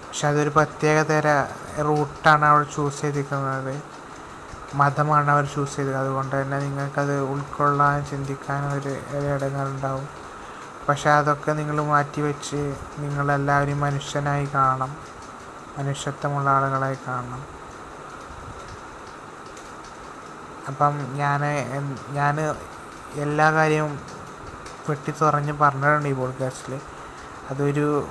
പക്ഷെ 0.07 0.27
അതൊരു 0.27 0.49
പ്രത്യേക 0.49 1.01
തര 1.01 1.45
റൂട്ടാണ് 1.81 2.45
അവൾ 2.45 2.63
ചൂസ് 2.63 3.01
ചെയ്തിരിക്കുന്നത്. 3.01 3.81
മതമാണ് 4.73 5.31
അവർ 5.31 5.45
ചൂസ് 5.45 5.75
ചെയ്തത്. 5.75 5.95
അതുകൊണ്ട് 5.95 6.41
തന്നെ 6.41 6.59
നിങ്ങൾക്കത് 6.59 7.19
ഉൾക്കൊള്ളാൻ 7.19 8.05
ചിന്തിക്കാൻ 8.05 8.77
ഒരു 8.77 8.89
ഇടങ്ങളുണ്ടാവും 9.35 10.09
പക്ഷെ 10.89 11.09
അതൊക്കെ 11.09 11.51
നിങ്ങൾ 11.51 11.81
മാറ്റിവെച്ച് 11.81 12.75
നിങ്ങളെല്ലാവരും 12.97 13.79
മനുഷ്യനായി 13.79 14.45
കാണണം. 14.45 14.95
മനുഷ്യത്വമുള്ള 15.77 16.49
ആളുകളായി 16.49 16.97
കാണണം. 17.07 17.45
അപ്പം 20.67 21.15
ഞാൻ 21.15 21.41
ഞാൻ 22.09 22.39
എല്ലാ 23.13 23.51
കാര്യവും 23.51 23.99
വെട്ടി 24.89 25.13
തുറഞ്ഞ് 25.21 25.53
പറഞ്ഞിട്ടുണ്ട് 25.53 26.09
ഈ 26.09 26.13
പോഡ്കാസ്റ്റിൽ 26.13 26.81
അതൊരു 27.49 28.07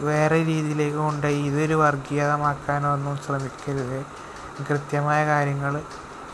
വേറെ 0.00 0.44
രീതിയിലേക്ക് 0.44 0.96
കൊണ്ടുപോയി 0.96 1.42
ഇതൊരു 1.42 1.74
വർഗീയതമാക്കാനോ 1.74 2.92
ഒന്നും 2.92 3.18
ശ്രമിക്കരുത്. 3.18 4.25
കൃത്യമായ 4.64 5.26
കാര്യങ്ങൾ 5.26 5.82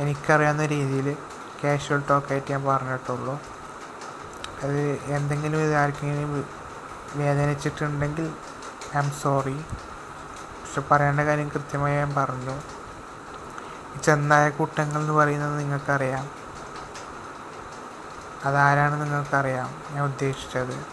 എനിക്കറിയാവുന്ന 0.00 0.66
രീതിയിൽ 0.66 1.14
ക്യാഷ്വൽ 1.62 2.02
ടോക്കായിട്ട് 2.10 2.52
ഞാൻ 2.52 2.64
പറഞ്ഞിട്ടുള്ളൂ. 2.64 3.40
അത് 4.62 4.80
എന്തെങ്കിലും 5.04 5.58
ഇത് 5.58 5.74
ആർക്കെങ്കിലും 5.74 6.48
വേദനിച്ചിട്ടുണ്ടെങ്കിൽ 7.14 8.34
ഐ 8.96 8.98
എം 8.98 9.10
സോറി 9.10 9.56
പക്ഷെ 10.62 10.80
പറയേണ്ട 10.90 11.20
കാര്യം 11.20 11.48
കൃത്യമായി 11.48 11.96
ഞാൻ 11.96 12.14
പറഞ്ഞു. 12.14 12.54
ഈ 13.94 13.98
ചെന്നായ 14.04 14.50
കൂട്ടങ്ങൾ 14.50 15.00
എന്ന് 15.00 15.12
പറയുന്നത് 15.12 15.58
നിങ്ങൾക്കറിയാം. 15.58 16.30
അതാരാണ് 18.44 19.02
നിങ്ങൾക്കറിയാം 19.02 19.74
ഞാൻ 19.90 20.04
ഉദ്ദേശിച്ചത്. 20.04 20.86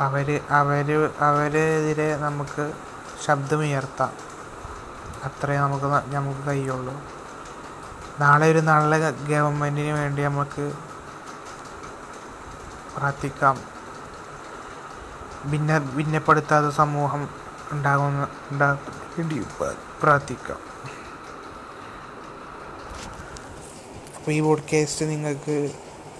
അവർ 0.00 0.40
അവർ 0.50 1.10
അവരെതിരെ 1.20 2.16
നമുക്ക് 2.16 2.72
ശബ്ദമുയർത്താം. 3.24 4.12
അത്രേ 5.24 5.56
നമുക്ക് 5.56 5.84
നമുക്ക് 6.16 6.46
കഴിയുള്ളൂ. 6.46 6.94
നാളെ 8.20 8.50
ഒരു 8.50 8.58
നല്ല 8.58 9.10
ഗവൺമെന്റിന് 9.10 9.92
വേണ്ടി 9.92 10.22
നമുക്ക് 10.22 10.72
പ്രാർത്ഥിക്കാം. 12.96 13.60
ഭിന്ന 15.50 15.78
ഭിന്നപ്പെടുത്താത്ത 15.78 16.74
സമൂഹം 16.74 17.28
ഉണ്ടാകുന്ന 17.72 18.28
പ്ര- 19.40 19.76
പ്രാർത്ഥിക്കാം. 20.02 20.58
അപ്പോൾ 24.18 24.30
ഈ 24.30 24.40
പോഡ്കാസ്റ്റ് 24.40 25.06
നിങ്ങൾക്ക് 25.06 25.70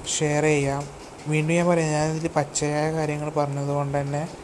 ഷെയർ 0.08 0.42
ചെയ്യാം. 0.42 0.82
വീണ്ടും 1.26 1.56
ഞാൻ 1.56 1.68
പറയാം 1.68 1.90
ഞാനിതിൽ 1.90 2.30
പച്ചയായ 2.36 2.92
കാര്യങ്ങൾ 2.92 3.30
പറഞ്ഞതുകൊണ്ട് 3.30 4.00
തന്നെ 4.00 4.36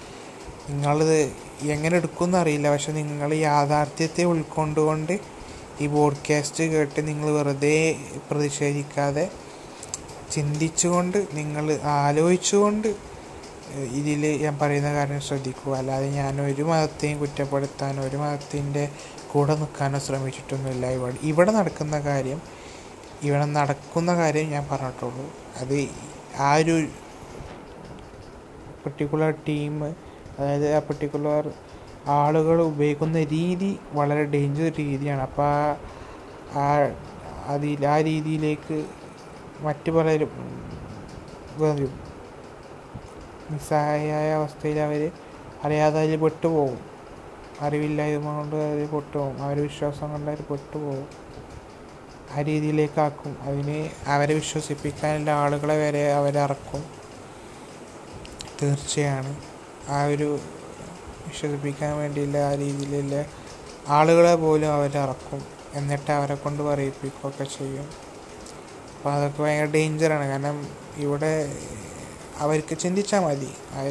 നിങ്ങളിത് 0.68 1.47
എങ്ങനെ 1.62 1.96
എടുക്കുമെന്ന് 1.96 2.38
അറിയില്ല. 2.38 2.70
പക്ഷെ 2.70 2.92
നിങ്ങൾ 2.92 3.34
യാഥാർത്ഥ്യത്തെ 3.34 4.24
ഉൾക്കൊണ്ടുകൊണ്ട് 4.24 5.20
ഈ 5.80 5.86
പോഡ്കാസ്റ്റ് 5.86 6.64
കേട്ട് 6.64 7.08
നിങ്ങൾ 7.08 7.30
വെറുതെ 7.30 7.96
പ്രതിഷേധിക്കാതെ 8.30 9.30
ചിന്തിച്ചുകൊണ്ട് 10.32 11.26
നിങ്ങൾ 11.32 11.72
ആലോചിച്ചുകൊണ്ട് 11.82 12.88
ഇതിൽ 13.92 14.42
ഞാൻ 14.42 14.58
പറയുന്ന 14.58 14.92
കാര്യം 14.94 15.20
ശ്രദ്ധിക്കുക. 15.20 15.74
അല്ലാതെ 15.74 16.10
ഞാൻ 16.10 16.40
ഒരു 16.40 16.62
മതത്തെയും 16.62 17.18
കുറ്റപ്പെടുത്താനോ 17.18 18.02
ഒരു 18.02 18.16
മതത്തിന്റെ 18.16 18.88
കൂടെ 19.32 19.56
നിൽക്കാനോ 19.56 19.98
ശ്രമിച്ചിട്ടൊന്നുമില്ല. 19.98 20.90
ഇവിടെ 20.90 21.16
ഇവിടെ 21.22 21.52
നടക്കുന്ന 21.52 22.00
കാര്യം 22.00 22.42
ഇവിടെ 23.22 23.44
നടക്കുന്ന 23.44 24.14
കാര്യം 24.16 24.50
ഞാൻ 24.50 24.68
പറഞ്ഞിട്ടുള്ളൂ. 24.70 25.30
അത് 25.56 25.88
ആ 26.38 26.54
ഒരു 26.54 26.88
പർട്ടിക്കുലർ 28.86 29.30
ടീം 29.48 29.94
അതായത് 30.38 30.74
ആ 30.74 30.78
പെർട്ടിക്കുലർ 30.78 31.52
ആളുകൾ 32.06 32.62
ഉപയോഗിക്കുന്ന 32.62 33.24
രീതി 33.24 33.78
വളരെ 33.92 34.24
ഡേഞ്ചർ 34.24 34.72
രീതിയാണ്. 34.78 35.20
അപ്പോൾ 35.20 35.76
ആ 36.58 36.94
അതിൽ 37.46 37.86
ആ 37.86 38.00
രീതിയിലേക്ക് 38.00 38.86
മറ്റു 39.60 39.90
പലരും 39.90 40.32
വരും. 41.56 42.00
നിസ്സഹായ 43.50 44.32
അവസ്ഥയിൽ 44.32 44.78
അവർ 44.78 45.10
അറിയാതെ 45.64 46.00
അതിൽ 46.00 46.16
പെട്ടുപോകും. 46.16 46.80
അറിവില്ലായ്മ 47.60 48.36
കൊണ്ട് 48.36 48.56
അതിൽ 48.56 48.86
പെട്ടുപോകും. 48.86 49.42
അവരെ 49.42 49.60
വിശ്വാസം 49.60 50.10
കൊണ്ട് 50.10 50.30
അവർ 50.30 50.42
പെട്ടുപോകും. 50.42 51.08
ആ 52.36 52.40
രീതിയിലേക്കാക്കും. 52.40 53.36
അതിന് 53.42 53.88
അവരെ 54.06 54.34
വിശ്വസിപ്പിക്കാനുള്ള 54.34 55.30
ആളുകളെ 55.30 55.76
വരെ 55.76 56.12
അവരറക്കും. 56.12 56.84
തീർച്ചയാണ്. 58.62 59.47
ആ 59.90 59.98
ഒരു 60.04 60.28
വിശ്വസിപ്പിക്കാൻ 61.28 61.92
വേണ്ടിയുള്ള 61.96 62.36
ആ 62.38 62.54
രീതിയിലുള്ള 62.54 63.24
ആളുകളെ 63.88 64.34
പോലും 64.34 64.70
അവരിറക്കും 64.72 65.40
എന്നിട്ട് 65.74 66.10
അവരെ 66.10 66.34
കൊണ്ട് 66.34 66.62
പറയിപ്പിക്കുകയൊക്കെ 66.62 67.46
ചെയ്യും. 67.58 67.88
അപ്പോൾ 68.94 69.10
അതൊക്കെ 69.12 69.40
ഭയങ്കര 69.42 69.68
ഡേഞ്ചറാണ് 69.70 70.26
കാരണം 70.28 70.56
ഇവിടെ 70.96 71.32
അവർക്ക് 72.38 72.74
ചിന്തിച്ചാൽ 72.78 73.20
മതി 73.24 73.50
ആ 73.74 73.82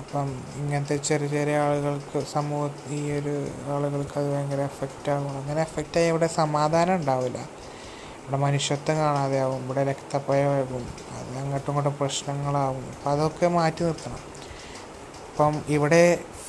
അപ്പം 0.00 0.28
ഇങ്ങനത്തെ 0.56 0.96
ചെറിയ 0.96 1.28
ചെറിയ 1.28 1.56
ആളുകൾക്ക് 1.56 2.18
സമൂഹ 2.26 2.68
ഈ 2.90 3.00
ഒരു 3.18 3.34
ആളുകൾക്ക് 3.74 4.16
അത് 4.18 4.28
ഭയങ്കര 4.34 4.60
എഫക്റ്റ് 4.60 5.10
ആകും. 5.10 5.34
അങ്ങനെ 5.38 5.60
എഫക്റ്റായി 5.60 6.08
ഇവിടെ 6.08 6.28
സമാധാനം 6.40 6.94
ഉണ്ടാവില്ല. 6.96 7.38
ഇവിടെ 8.22 8.38
മനുഷ്യത്വം 8.44 8.96
കാണാതെ 8.96 9.38
ആവും 9.44 9.62
ഇവിടെ 9.64 9.82
രക്തപ്പയമാകും 9.84 10.84
അത് 11.16 11.38
അങ്ങോട്ടും 11.42 11.70
ഇങ്ങോട്ടും 11.70 11.94
പ്രശ്നങ്ങളാവും. 12.00 12.84
അപ്പം 12.94 13.10
അതൊക്കെ 13.10 13.46
മാറ്റി 13.56 13.82
നിർത്തണം. 13.84 14.20
അപ്പം 15.30 15.54
ഇവിടെ 15.68 16.02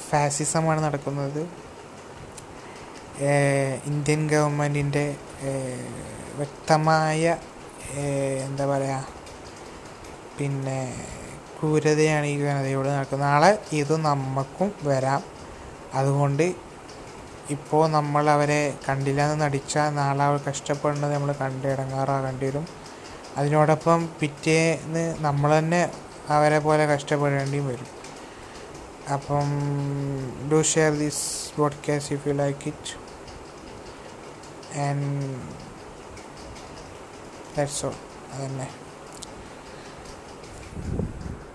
ഫാസിസമാണ് 0.09 0.81
നടക്കുന്നത്. 0.85 1.41
ഇന്ത്യൻ 3.91 4.21
ഗവൺമെന്റിന്റെ 4.29 5.05
വ്യക്തമായ 6.35 7.23
എന്താ 8.45 8.65
പറയുക 8.65 9.07
പിന്നെ 10.37 10.79
ക്രൂരതയാണ് 11.55 12.25
ഈ 12.25 12.35
ജനതയോട് 12.43 12.87
നടക്കുന്നത്. 12.87 13.27
നാളെ 13.29 13.51
ഇത് 13.81 13.95
നമുക്കും 14.05 14.69
വരാം. 14.83 15.21
അതുകൊണ്ട് 15.93 16.45
ഇപ്പോൾ 17.49 17.89
നമ്മൾ 17.89 18.29
അവരെ 18.29 18.77
കണ്ടില്ല 18.89 19.21
എന്ന് 19.21 19.45
നടിച്ചാൽ 19.45 19.93
നാളെ 19.93 20.23
അവർ 20.23 20.39
കഷ്ടപ്പെടുന്നത് 20.49 21.13
നമ്മൾ 21.13 21.31
കണ്ട് 21.31 21.67
ഇടങ്ങാറാകേണ്ടി 21.67 22.45
വരും 22.45 22.67
അതിനോടൊപ്പം 23.37 24.09
പിറ്റേന്ന് 24.19 25.15
നമ്മൾ 25.19 25.57
തന്നെ 25.57 25.91
അവരെ 26.29 26.59
പോലെ 26.59 26.85
കഷ്ടപ്പെടേണ്ടിയും 26.85 27.67
വരും. 27.67 27.87
അപ്പം 29.13 29.49
do 30.51 30.61
share 30.61 30.91
this 30.91 31.53
podcast 31.57 32.15
if 32.15 32.27
you 32.27 32.33
like 32.33 32.67
it 32.67 32.93
and 34.79 35.35
that's 37.57 37.85
all 37.85 37.93
അതന്നെ. 38.33 38.67